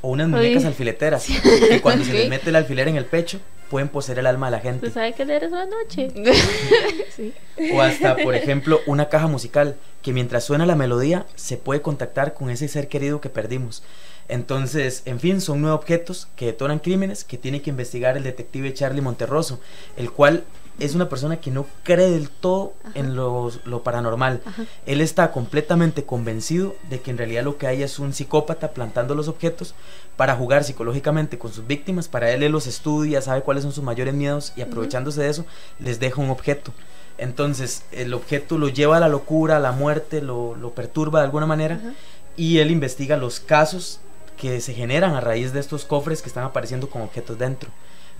[0.00, 0.68] O unas muñecas Uy.
[0.68, 1.26] alfileteras
[1.68, 3.40] que cuando se les mete el alfiler en el pecho
[3.74, 4.86] pueden poseer el alma de la gente.
[4.86, 6.08] ¿Usted sabe qué leer esa noche?
[7.10, 7.34] sí.
[7.72, 12.34] O hasta, por ejemplo, una caja musical que mientras suena la melodía se puede contactar
[12.34, 13.82] con ese ser querido que perdimos.
[14.28, 18.72] Entonces, en fin, son nueve objetos que detonan crímenes que tiene que investigar el detective
[18.72, 19.58] Charlie Monterroso,
[19.96, 20.44] el cual
[20.78, 22.92] es una persona que no cree del todo Ajá.
[22.94, 24.42] en lo, lo paranormal.
[24.44, 24.64] Ajá.
[24.86, 29.14] Él está completamente convencido de que en realidad lo que hay es un psicópata plantando
[29.14, 29.74] los objetos
[30.16, 32.08] para jugar psicológicamente con sus víctimas.
[32.08, 35.44] Para él, él los estudia, sabe cuáles son sus mayores miedos y aprovechándose de eso,
[35.78, 36.72] les deja un objeto.
[37.18, 41.26] Entonces, el objeto lo lleva a la locura, a la muerte, lo, lo perturba de
[41.26, 41.92] alguna manera Ajá.
[42.36, 44.00] y él investiga los casos
[44.36, 47.70] que se generan a raíz de estos cofres que están apareciendo con objetos dentro.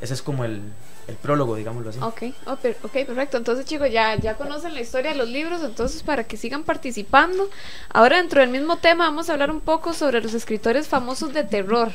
[0.00, 0.62] Ese es como el,
[1.06, 1.98] el prólogo, digámoslo así.
[2.00, 3.36] Ok, oh, per- ok, perfecto.
[3.36, 7.48] Entonces, chicos, ya, ya conocen la historia de los libros, entonces para que sigan participando.
[7.90, 11.44] Ahora, dentro del mismo tema, vamos a hablar un poco sobre los escritores famosos de
[11.44, 11.92] terror.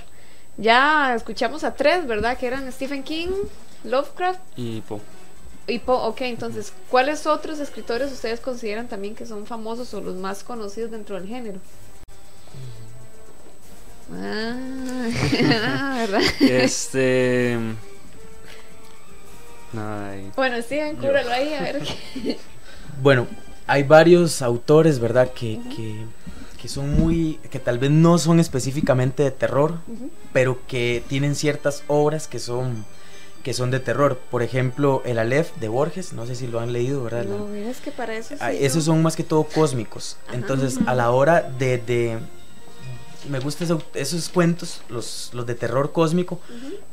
[0.57, 2.38] Ya escuchamos a tres, ¿verdad?
[2.38, 3.30] Que eran Stephen King,
[3.84, 4.99] Lovecraft Y po,
[5.68, 5.95] y Poe.
[6.07, 10.91] Ok, entonces, ¿cuáles otros escritores ustedes consideran también que son famosos o los más conocidos
[10.91, 11.60] dentro del género?
[14.12, 16.22] Ah, ¿verdad?
[16.39, 17.57] Este.
[20.36, 20.57] Bueno,
[20.93, 21.07] Yo.
[21.07, 21.82] cúralo ahí, a ver
[22.24, 22.38] qué.
[23.01, 23.28] Bueno,
[23.67, 25.32] hay varios autores, ¿verdad?
[25.34, 26.03] Que, que,
[26.61, 29.76] que son muy, que tal vez no son específicamente de terror,
[30.34, 32.86] pero que tienen ciertas obras que son,
[33.43, 34.17] que son de terror.
[34.32, 37.26] Por ejemplo, El Aleph de Borges, no sé si lo han leído, ¿verdad?
[37.26, 40.17] No, mira, es que para eso sí Ah, yo- esos son más que todo cósmicos.
[40.28, 40.36] Ajá.
[40.36, 41.78] Entonces, a la hora de...
[41.78, 42.20] de-
[43.28, 46.39] me gustan esos, esos cuentos, los, los de terror cósmico,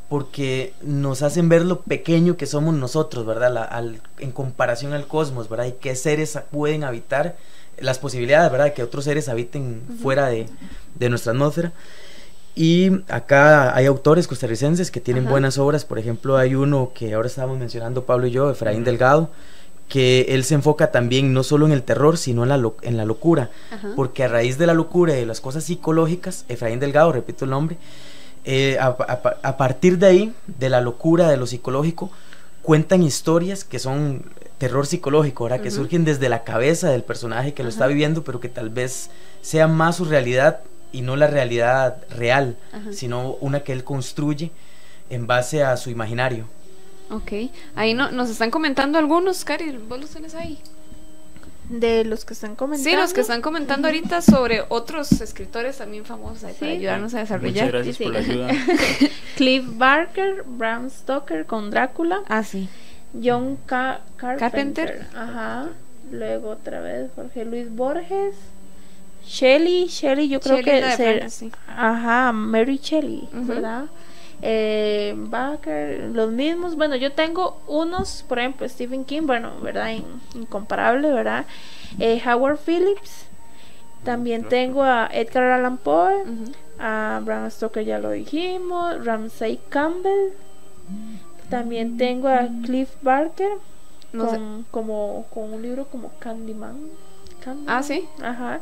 [0.09, 3.53] porque nos hacen ver lo pequeño que somos nosotros, ¿verdad?
[3.53, 5.65] La- al- en comparación al cosmos, ¿verdad?
[5.65, 7.37] Y qué seres pueden habitar,
[7.79, 8.65] las posibilidades, ¿verdad?
[8.65, 10.47] De que otros seres habiten fuera de,
[10.95, 11.73] de nuestra atmósfera.
[12.55, 17.27] Y acá hay autores costarricenses que tienen buenas obras, por ejemplo, hay uno que ahora
[17.27, 19.29] estábamos mencionando Pablo y yo, Efraín Delgado,
[19.87, 22.97] que él se enfoca también no solo en el terror, sino en la, lo- en
[22.97, 23.89] la locura, Ajá.
[23.95, 27.51] porque a raíz de la locura y de las cosas psicológicas, Efraín Delgado, repito el
[27.51, 27.77] nombre,
[28.43, 32.11] eh, a, a- a partir de ahí, de la locura, de lo psicológico,
[32.63, 34.23] cuentan historias que son
[34.57, 35.61] terror psicológico, ¿verdad?
[35.61, 35.77] Que Ujú.
[35.77, 39.09] surgen desde la cabeza del personaje que lo está viviendo, pero que tal vez
[39.41, 40.59] sea más su realidad
[40.91, 42.91] y no la realidad real, Ajá.
[42.91, 44.51] sino una que él construye
[45.09, 46.45] en base a su imaginario.
[47.09, 47.31] Ok,
[47.75, 50.59] ahí no, nos están comentando algunos, Cari, vos los tenés ahí.
[51.69, 52.89] De los que están comentando.
[52.89, 57.17] Sí, los que están comentando ahorita sobre otros escritores también famosos ahí para ayudarnos a
[57.17, 57.67] Muchas desarrollar.
[57.71, 58.47] gracias sí, por la ayuda.
[59.35, 62.69] Cliff Barker, Bram Stoker con Drácula, Ah, sí.
[63.21, 64.39] John Ca- Carpenter,
[64.99, 65.07] Carpenter.
[65.13, 65.69] ajá,
[66.11, 68.35] luego otra vez Jorge Luis Borges,
[69.25, 71.51] Shelley, Shelley yo creo Shelley, que ser- Frankenstein.
[71.67, 73.45] ajá, Mary Shelley, Ujú.
[73.45, 73.85] ¿verdad?
[74.41, 76.75] Eh, Baker, los mismos.
[76.75, 79.89] Bueno, yo tengo unos, por ejemplo, Stephen King, bueno, ¿verdad?
[79.91, 81.45] In- incomparable, ¿verdad?
[81.99, 83.25] Eh, Howard Phillips.
[84.03, 86.51] También tengo a Edgar Allan Poe, Ujú.
[86.79, 90.31] a Bram Stoker, ya lo dijimos, Ramsay Campbell.
[91.49, 93.49] También tengo a Cliff Barker
[94.13, 94.35] No sé.
[94.37, 96.77] con, como, con un libro como Candyman.
[97.43, 97.69] Candyman.
[97.77, 98.07] Ah, sí.
[98.21, 98.59] Ajá.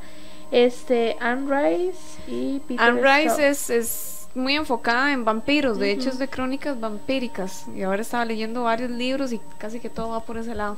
[0.51, 6.08] Este, Anne Rice y Peter Anne Rice es, es muy enfocada en vampiros, de hecho
[6.08, 6.12] Ujú.
[6.12, 7.66] es de crónicas vampíricas.
[7.76, 10.78] Y ahora estaba leyendo varios libros y casi que todo va por ese lado.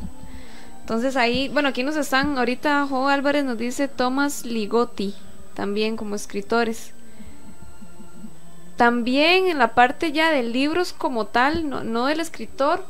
[0.81, 5.13] Entonces ahí, bueno, aquí nos están, ahorita Jo Álvarez nos dice Thomas Ligotti,
[5.53, 6.93] también como escritores.
[8.77, 12.85] También en la parte ya de libros como tal, no, no del escritor,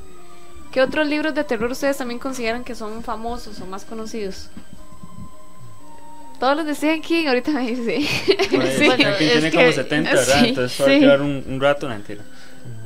[0.71, 4.49] ¿qué otros libros de terror ustedes también consideran que son famosos o más conocidos?
[6.39, 8.07] Todos los de Stephen King, ahorita me dice.
[8.51, 8.85] Bueno, Sí.
[8.85, 10.39] King es tiene que- como 70, ¿verdad?
[10.41, 10.99] sí, Entonces va a sí.
[10.99, 12.23] quedar un, un rato, no, mentira.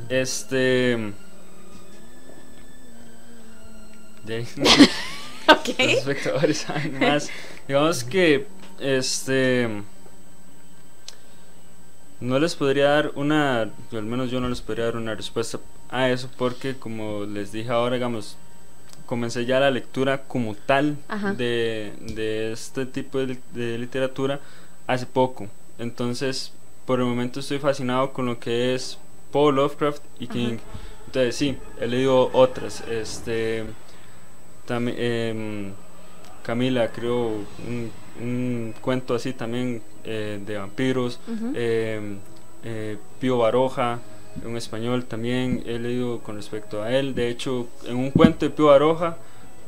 [0.08, 1.12] Este.
[4.24, 4.46] de
[5.46, 7.30] los espectadores saben más.
[7.66, 8.46] Digamos que.
[8.80, 9.68] Este.
[12.20, 13.62] No les podría dar una.
[13.62, 15.58] al menos yo no les podría dar una respuesta
[15.90, 18.36] a eso, porque como les dije ahora, digamos.
[19.12, 20.96] Comencé ya la lectura como tal
[21.36, 24.40] de, de este tipo de, li- de literatura
[24.86, 25.48] hace poco.
[25.78, 26.50] Entonces,
[26.86, 28.98] por el momento estoy fascinado con lo que es
[29.30, 30.32] Paul Lovecraft y Ajá.
[30.32, 30.56] King.
[31.08, 32.82] Entonces, sí, he leído otras.
[32.88, 33.64] Este,
[34.64, 35.74] también
[36.42, 41.20] Camila creó un, un cuento así también eh, de vampiros.
[41.54, 42.16] Eh,
[42.64, 43.98] eh, Pío Baroja,
[44.44, 47.14] un español también he leído con respecto a él.
[47.14, 49.16] De hecho, en un cuento de Pío Baroja,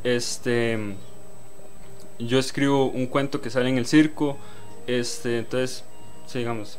[0.03, 0.79] este,
[2.19, 4.37] yo escribo un cuento que sale en el circo.
[4.87, 5.85] Este, entonces,
[6.27, 6.79] sigamos.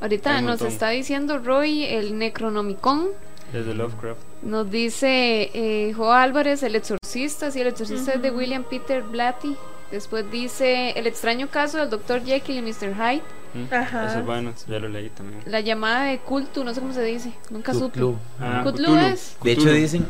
[0.00, 3.08] Ahorita Hay un nos está diciendo Roy el Necronomicon.
[3.52, 4.20] Es de Lovecraft.
[4.42, 7.50] Nos dice eh, Jo Álvarez, el exorcista.
[7.50, 8.30] Sí, el exorcista es de.
[8.30, 9.56] William Peter Blatty.
[9.90, 12.22] Después dice El extraño caso del Dr.
[12.22, 12.94] Jekyll y Mr.
[12.94, 13.22] Hyde.
[13.54, 14.06] Mm, Ajá.
[14.06, 15.40] Ese es bueno, ya lo leí también.
[15.46, 17.32] La llamada de Cultu, no sé cómo se dice.
[17.50, 17.98] Nunca supe.
[17.98, 18.16] Cthulhu.
[18.40, 19.36] Ah, Cthulhu Cthulhu, es.
[19.42, 20.06] De hecho dicen,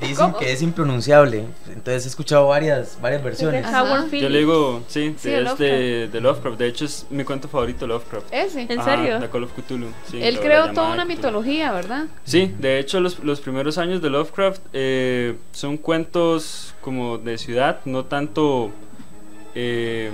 [0.00, 0.38] dicen ¿Cómo?
[0.38, 1.46] que es impronunciable.
[1.68, 3.66] Entonces he escuchado varias, varias versiones.
[4.12, 6.58] Yo le digo, sí, Sí, es de de, de Lovecraft.
[6.58, 8.26] De hecho, es mi cuento favorito, Lovecraft.
[8.32, 8.66] Ese.
[8.70, 9.18] ¿En Ajá, serio?
[9.20, 9.88] The Call of Cthulhu.
[10.10, 12.04] sí, Él la- creó la toda una mitología, ¿verdad?
[12.24, 17.80] Sí, de hecho los, los primeros años de Lovecraft eh, son cuentos como de ciudad,
[17.84, 18.70] no tanto
[19.54, 20.10] eh,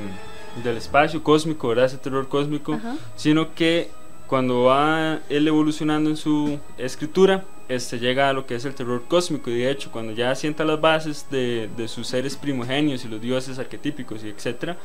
[0.62, 1.86] del espacio cósmico, ¿verdad?
[1.86, 2.96] Ese terror cósmico, Ajá.
[3.16, 3.90] sino que
[4.26, 9.04] cuando va él evolucionando en su escritura, este llega a lo que es el terror
[9.08, 13.08] cósmico y de hecho cuando ya sienta las bases de, de sus seres primogenios y
[13.08, 14.76] los dioses arquetípicos y etcétera,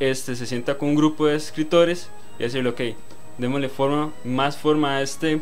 [0.00, 2.08] este se sienta con un grupo de escritores
[2.38, 2.80] y decirle, ok,
[3.38, 5.40] démosle forma, más forma a este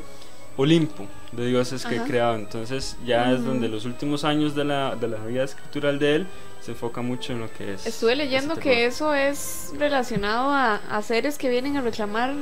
[0.56, 2.06] Olimpo de dioses que he Ajá.
[2.06, 2.36] creado.
[2.36, 3.48] Entonces ya es Ujú.
[3.48, 6.26] donde los últimos años de la, de la vida escritural de él
[6.60, 7.86] se enfoca mucho en lo que es.
[7.86, 12.32] Estuve leyendo que eso es relacionado a, a seres que vienen a reclamar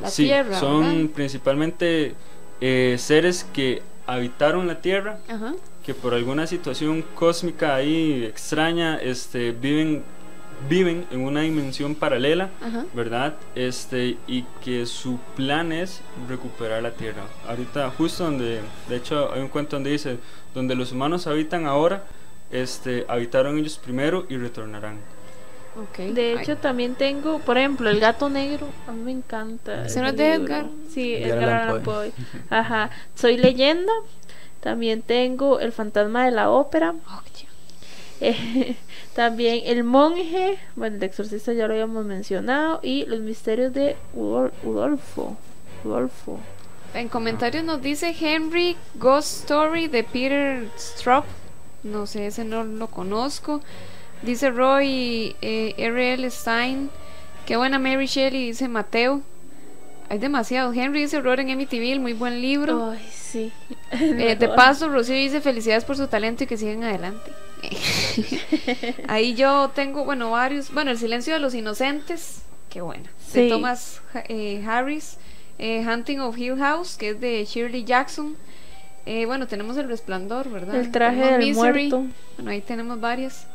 [0.00, 0.58] la sí, tierra.
[0.58, 1.14] son ¿verdad?
[1.14, 2.14] principalmente
[2.60, 5.54] eh, seres que habitaron la tierra, Ajá.
[5.84, 10.02] que por alguna situación cósmica ahí extraña, este, viven,
[10.68, 12.84] viven en una dimensión paralela Ajá.
[12.94, 13.34] ¿verdad?
[13.54, 17.22] Este, y que su plan es recuperar la tierra.
[17.48, 20.18] Ahorita, justo donde, de hecho, hay un cuento donde dice,
[20.54, 22.04] donde los humanos habitan ahora,
[22.50, 25.00] este, habitaron ellos primero y retornarán.
[25.74, 25.98] Ok.
[25.98, 28.68] De Ay, hecho, también tengo, por ejemplo, El gato negro.
[28.86, 29.86] A mí me encanta.
[29.86, 30.34] ¿Ese no ese es de.
[30.34, 30.66] Edgar?
[30.88, 32.12] Sí, Edgar Edgar Allan Allan Poe.
[32.50, 32.90] Ajá.
[33.14, 33.92] Soy leyenda.
[34.60, 36.94] También tengo El fantasma de la ópera.
[37.08, 37.22] oh.
[38.22, 38.76] Eh,
[39.14, 40.58] también El monje.
[40.76, 42.80] Bueno, el exorcista ya lo habíamos mencionado.
[42.82, 45.36] Y Los misterios de Udol- Udolfo.
[45.84, 46.38] Udolfo.
[46.94, 51.24] En comentarios nos dice Henry Ghost Story de Peter Straub.
[51.82, 53.60] No sé, ese no lo conozco.
[54.22, 56.30] Dice Roy eh, R.L.
[56.30, 56.90] Stein.
[57.46, 59.20] Qué buena Mary Shelley, dice Mateo.
[60.08, 60.72] Hay demasiado.
[60.74, 62.90] Henry dice Roar en Amityville, muy buen libro.
[62.90, 63.50] Ay, sí.
[63.90, 67.30] Eh, de paso, Rocío dice felicidades por su talento y que sigan adelante.
[69.08, 70.72] Ahí yo tengo, bueno, varios.
[70.72, 73.04] Bueno, El silencio de los inocentes, qué bueno.
[73.32, 73.48] De.
[73.48, 75.18] Thomas eh, Harris.
[75.58, 78.36] Eh, Hunting of Hill House, que es de Shirley Jackson.
[79.06, 80.74] Eh, bueno, tenemos El resplandor, ¿verdad?
[80.74, 81.88] El traje Tenemos del Misery.
[81.88, 82.14] muerto.
[82.36, 83.46] Bueno, ahí tenemos varias.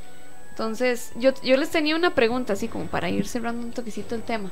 [0.52, 4.24] Entonces, yo, yo les tenía una pregunta, así como para ir cerrando un toquecito el
[4.24, 4.52] tema.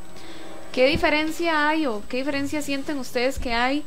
[0.72, 3.86] ¿Qué diferencia hay o qué diferencia sienten ustedes que hay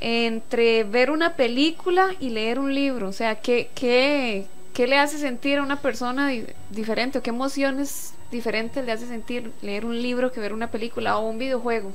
[0.00, 3.08] entre ver una película y leer un libro?
[3.08, 7.30] O sea, ¿qué, qué, qué le hace sentir a una persona di- diferente o qué
[7.30, 11.92] emociones diferentes le hace sentir leer un libro que ver una película o un videojuego?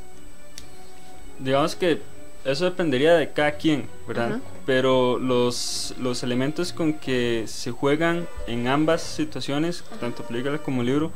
[1.39, 2.01] Digamos que
[2.45, 4.39] eso dependería de cada quien, ¿verdad?
[4.65, 11.11] Pero los, los elementos con que se juegan en ambas situaciones, tanto película como libro,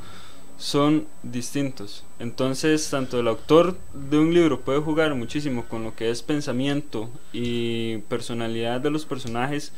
[0.58, 2.04] son distintos.
[2.20, 7.10] Entonces, tanto el autor de un libro puede jugar muchísimo con lo que es pensamiento
[7.34, 9.74] y personalidad de los personajes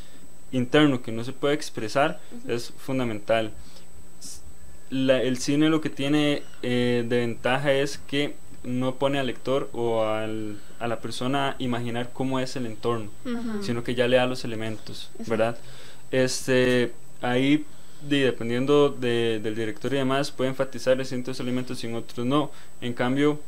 [0.56, 3.52] interno que no se puede expresar, es fundamental.
[4.90, 9.68] La- el cine lo que tiene eh, de ventaja es que no pone al lector
[9.72, 13.62] o al- a la persona a imaginar cómo es el entorno, Ujú.
[13.62, 15.30] sino que ya le da los elementos, Exacto.
[15.30, 15.58] ¿verdad?
[16.10, 16.92] Este,
[17.22, 17.64] ahí,
[18.08, 22.50] di- dependiendo de- del director y demás, puede enfatizar ciertos elementos y en otros no.
[22.80, 23.40] En cambio,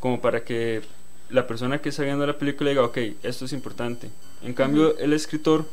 [0.00, 0.82] como para que
[1.30, 4.10] la persona que está viendo la película diga, ok, esto es importante.
[4.42, 5.66] En cambio, el escritor,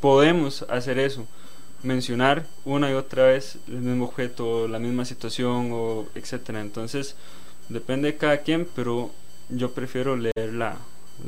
[0.00, 1.26] podemos hacer eso,
[1.82, 6.60] mencionar una y otra vez el mismo objeto, la misma situación, o etcétera.
[6.60, 7.14] Entonces,
[7.68, 9.10] depende de cada quien, pero
[9.48, 10.76] yo prefiero leer la,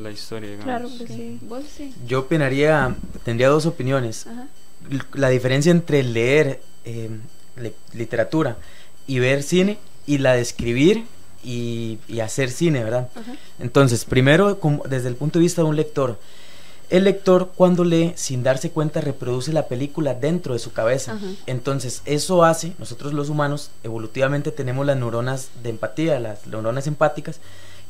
[0.00, 0.64] la historia, digamos.
[0.64, 1.38] Claro que sí.
[1.42, 1.94] Vos sí.
[2.06, 4.26] Yo opinaría, tendría dos opiniones.
[4.26, 4.48] Ajá.
[5.14, 7.10] La diferencia entre leer eh,
[7.56, 8.56] le- literatura
[9.06, 11.04] y ver cine y la de escribir
[11.44, 13.08] y, y hacer cine, ¿verdad?
[13.14, 13.34] Ajá.
[13.60, 16.18] Entonces, primero, como- desde el punto de vista de un lector,
[16.90, 21.12] el lector cuando lee, sin darse cuenta, reproduce la película dentro de su cabeza.
[21.12, 21.26] Ajá.
[21.46, 27.40] Entonces, eso hace, nosotros los humanos, evolutivamente tenemos las neuronas de empatía, las neuronas empáticas,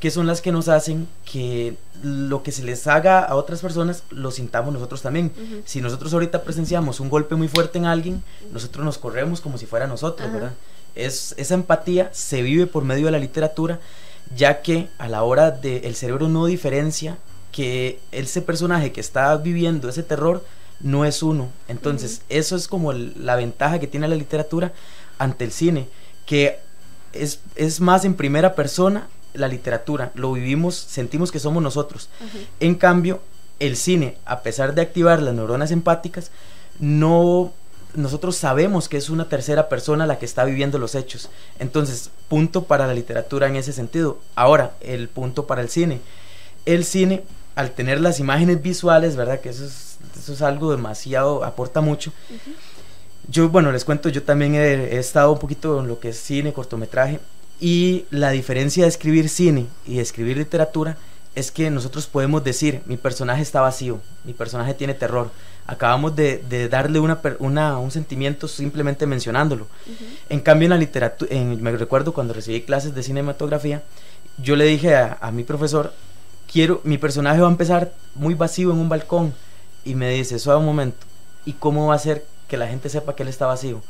[0.01, 4.05] que son las que nos hacen que lo que se les haga a otras personas
[4.11, 5.32] lo sintamos nosotros también.
[5.34, 5.62] Ujú.
[5.64, 8.22] Si nosotros ahorita presenciamos un golpe muy fuerte en alguien,
[8.53, 10.34] nosotros nos corremos como si fuera nosotros, Ajá.
[10.36, 10.53] ¿verdad?
[10.94, 13.80] Es, esa empatía se vive por medio de la literatura,
[14.34, 17.18] ya que a la hora de el cerebro no diferencia
[17.59, 20.44] que ese personaje que está viviendo ese terror
[20.78, 21.48] no es uno.
[21.66, 24.70] Entonces, eso es como el- la ventaja que tiene la literatura
[25.18, 25.88] ante el cine,
[26.24, 26.61] que
[27.12, 32.09] es, es más en primera persona la literatura, lo vivimos, sentimos que somos nosotros.
[32.61, 33.20] En cambio,
[33.59, 36.30] el cine, a pesar de activar las neuronas empáticas,
[36.78, 37.52] no
[37.94, 41.28] nosotros sabemos que es una tercera persona la que está viviendo los hechos.
[41.59, 44.18] Entonces, punto para la literatura en ese sentido.
[44.36, 46.00] Ahora, el punto para el cine.
[46.66, 47.24] El cine,
[47.59, 49.40] al tener las imágenes visuales, ¿verdad?
[49.40, 52.12] Que eso es, eso es algo demasiado, aporta mucho.
[53.28, 56.18] Yo, bueno, les cuento, yo también he, he estado un poquito en lo que es
[56.18, 57.18] cine, cortometraje,
[57.61, 60.96] y la diferencia de escribir cine y de escribir literatura
[61.34, 65.28] es que nosotros podemos decir, mi personaje está vacío, mi personaje tiene terror.
[65.66, 69.66] Acabamos de, de darle una, un sentimiento simplemente mencionándolo.
[70.28, 73.82] En cambio, en la literatura, me recuerdo cuando recibí clases de cinematografía,
[74.40, 75.92] yo le dije a, a mi profesor,
[76.51, 79.34] quiero, mi personaje va a empezar muy vacío en un balcón.
[79.84, 81.07] Y me dice, suave un momento,
[81.46, 83.80] ¿y cómo va a ser que la gente sepa que él está vacío?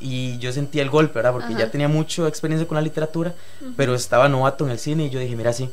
[0.00, 1.32] Y yo sentí el golpe, ¿verdad?
[1.32, 1.58] Porque Ajá.
[1.58, 3.34] ya tenía mucha experiencia con la literatura,
[3.76, 5.70] pero estaba novato en el cine y yo dije, mira, sí,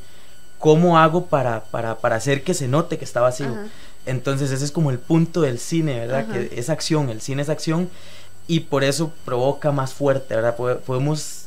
[0.57, 3.47] ¿cómo hago para, para, para hacer que se note que está vacío?
[3.51, 3.67] Ajá.
[4.07, 6.21] Entonces ese es como el punto del cine, ¿verdad?
[6.21, 6.33] Ajá.
[6.33, 7.89] Que es acción, el cine es acción
[8.47, 10.55] y por eso provoca más fuerte, ¿verdad?
[10.57, 11.45] Pode- Podemos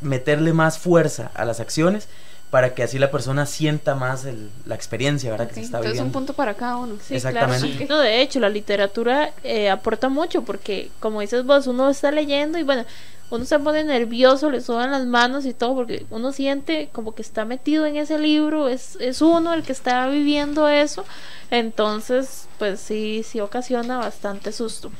[0.00, 2.06] meterle más fuerza a las acciones
[2.50, 5.48] para que así la persona sienta más el- la experiencia, ¿verdad?
[5.48, 6.18] Que se está Entonces un viviendo.
[6.18, 6.96] punto para cada uno.
[7.06, 7.70] Sí, Exactamente.
[7.86, 7.86] claro.
[7.94, 12.58] No, de hecho, la literatura eh, aporta mucho porque, como dices vos, uno está leyendo
[12.58, 12.84] y bueno,
[13.30, 17.22] uno se pone nervioso, le sudan las manos y todo porque uno siente como que
[17.22, 21.04] está metido en ese libro, es, es uno el que está viviendo eso.
[21.52, 24.90] Entonces, pues sí, sí ocasiona bastante susto.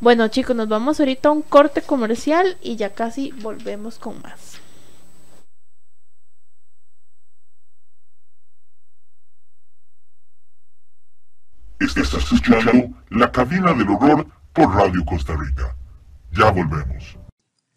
[0.00, 4.58] Bueno, chicos, nos vamos ahorita a un corte comercial y ya casi volvemos con más.
[11.84, 12.72] Estás escuchando
[13.10, 15.76] La Cabina del Horror por Radio Costa Rica.
[16.32, 17.18] Ya volvemos.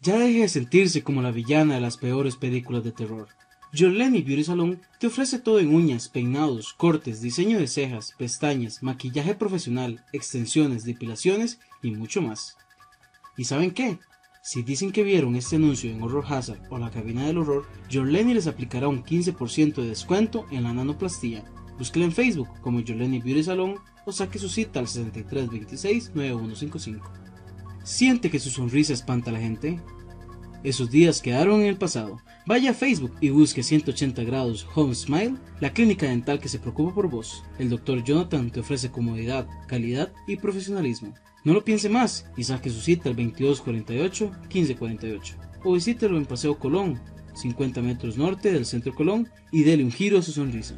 [0.00, 3.28] Ya deje de sentirse como la villana de las peores películas de terror.
[3.76, 9.34] Jolene Beauty Salon te ofrece todo en uñas, peinados, cortes, diseño de cejas, pestañas, maquillaje
[9.34, 12.56] profesional, extensiones, depilaciones y mucho más.
[13.36, 13.98] ¿Y saben qué?
[14.42, 18.32] Si dicen que vieron este anuncio en Horror Hazard o la cabina del horror, Jolene
[18.32, 21.44] les aplicará un 15% de descuento en la nanoplastía.
[21.78, 23.74] Búsquela en Facebook como Jolene Beauty Salon
[24.08, 27.02] o saque su cita al 6326-9155.
[27.84, 29.78] ¿Siente que su sonrisa espanta a la gente?
[30.64, 32.18] Esos días quedaron en el pasado.
[32.46, 36.94] Vaya a Facebook y busque 180 grados Home Smile, la clínica dental que se preocupa
[36.94, 37.44] por vos.
[37.58, 38.02] El Dr.
[38.02, 41.12] Jonathan te ofrece comodidad, calidad y profesionalismo.
[41.44, 45.34] No lo piense más y saque su cita al 2248-1548
[45.64, 46.98] o visítelo en Paseo Colón,
[47.34, 50.76] 50 metros norte del centro Colón y dele un giro a su sonrisa.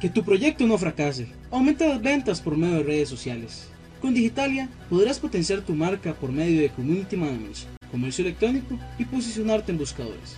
[0.00, 1.26] Que tu proyecto no fracase.
[1.50, 3.66] Aumenta las ventas por medio de redes sociales.
[4.00, 7.56] Con Digitalia podrás potenciar tu marca por medio de Community Management,
[7.90, 10.36] comercio electrónico y posicionarte en buscadores.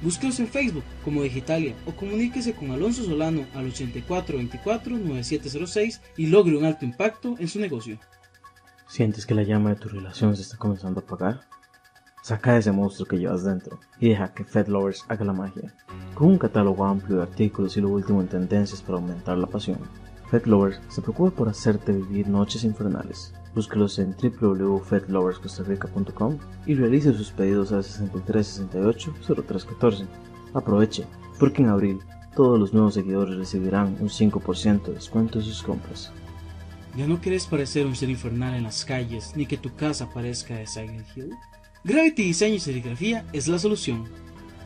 [0.00, 6.64] Búsquelos en Facebook como Digitalia o comuníquese con Alonso Solano al 8424-9706 y logre un
[6.64, 7.98] alto impacto en su negocio.
[8.88, 11.42] ¿Sientes que la llama de tu relación se está comenzando a apagar?
[12.22, 15.74] Saca ese monstruo que llevas dentro y deja que Fed Lovers haga la magia.
[16.14, 19.80] Con un catálogo amplio de artículos y lo último en tendencias para aumentar la pasión,
[20.30, 23.34] Fed Lovers se preocupa por hacerte vivir noches infernales.
[23.56, 30.06] Búsquelos en www.fedloverscostarrica.com y realice sus pedidos al 6368-0314.
[30.54, 31.08] Aproveche,
[31.40, 31.98] porque en abril
[32.36, 36.12] todos los nuevos seguidores recibirán un 5% de descuento en sus compras.
[36.96, 40.54] ¿Ya no quieres parecer un ser infernal en las calles ni que tu casa parezca
[40.54, 41.36] de Silent Hill?
[41.84, 44.04] Gravity Diseño y Serigrafía es la solución.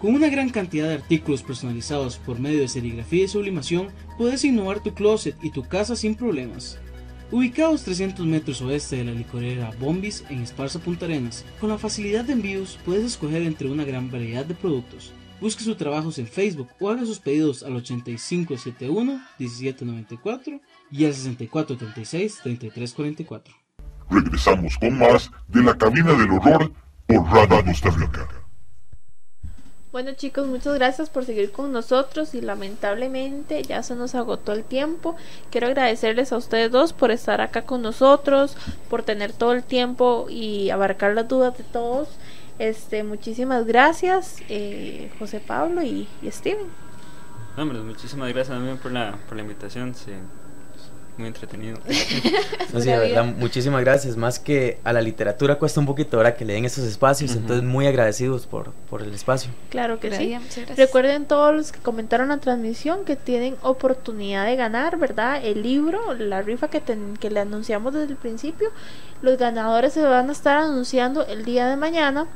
[0.03, 3.89] Con una gran cantidad de artículos personalizados por medio de serigrafía y sublimación,
[4.19, 6.79] puedes innovar tu closet y tu casa sin problemas.
[7.31, 12.27] Ubicados 300 metros oeste de la licorera Bombis en Esparza Punta Arenas, con la facilidad
[12.27, 15.15] de envíos puedes escoger entre una gran variedad de productos.
[15.41, 20.61] Busque sus trabajos en Facebook o haga sus pedidos al 8571-1794
[20.91, 23.45] y al 6436-3344.
[24.11, 26.71] Regresamos con más de la cabina del horror
[27.07, 28.29] por Radio Costa Rica.
[29.93, 34.63] Bueno chicos, muchas gracias por seguir con nosotros y lamentablemente ya se nos agotó el
[34.63, 35.17] tiempo.
[35.51, 38.57] Quiero agradecerles a ustedes dos por estar acá con nosotros,
[38.91, 42.09] por tener todo el tiempo y abarcar las dudas de todos.
[42.59, 46.67] Este, muchísimas gracias, eh, José Pablo y, y Steven.
[47.57, 49.95] No, hombre, muchísimas gracias también por la, por la invitación.
[49.95, 50.13] Sí,
[51.19, 51.79] muy entretenido.
[52.73, 54.17] No, sí, de verdad, muchísimas gracias.
[54.17, 57.41] Más que a la literatura cuesta un poquito ahora que le den esos espacios, Ujú.
[57.41, 59.51] entonces muy agradecidos por, por el espacio.
[59.71, 60.35] Claro que sí.
[60.35, 60.77] Muchas gracias.
[60.77, 65.41] Recuerden todos los que comentaron la transmisión que tienen oportunidad de ganar, ¿verdad?
[65.43, 68.69] El libro, la rifa que, ten- que le anunciamos desde el principio.
[69.23, 72.27] Los ganadores se van a estar anunciando el día de mañana.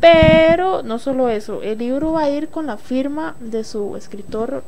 [0.00, 4.62] Pero no solo eso, el libro va a ir con la firma de su escritor.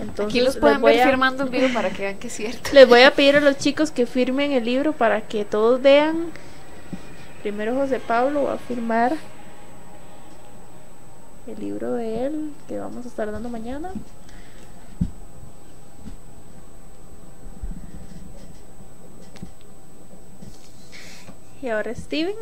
[0.00, 2.70] Entonces, Aquí los pueden ver a- firmando en vivo para que vean que es cierto.
[2.72, 6.30] Les voy a pedir a los chicos que firmen el libro para que todos vean.
[7.42, 9.12] Primero José Pablo va a firmar
[11.46, 13.90] el libro de él que vamos a estar dando mañana.
[21.62, 22.34] Y ahora Steven.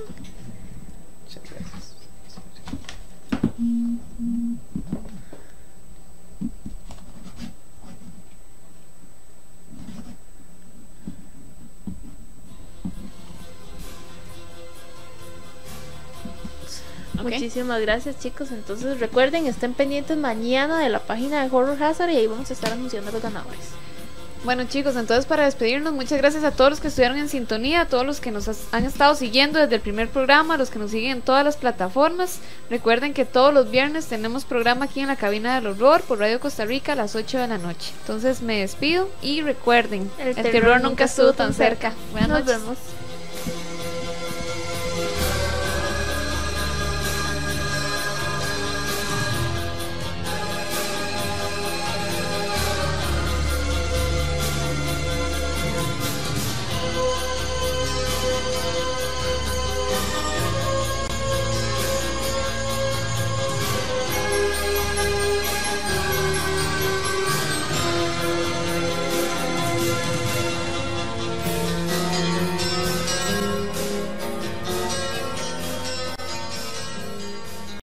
[17.23, 18.51] Muchísimas gracias chicos.
[18.51, 22.53] Entonces recuerden, estén pendientes mañana de la página de Horror Hazard y ahí vamos a
[22.53, 23.61] estar anunciando a los ganadores.
[24.45, 27.87] Bueno chicos, entonces para despedirnos, muchas gracias a todos los que estuvieron en sintonía, a
[27.87, 30.81] todos los que nos has- han estado siguiendo desde el primer programa, a los que
[30.81, 32.41] nos siguen en todas las plataformas.
[32.69, 36.41] Recuerden que todos los viernes tenemos programa aquí en la cabina del horror por Radio
[36.41, 37.93] Costa Rica a las 8 de la noche.
[38.01, 41.93] Entonces me despido y recuerden, el, terror, nunca estuvo tan cerca.
[42.11, 42.61] Buenas Nos noches.
[42.63, 42.79] vemos.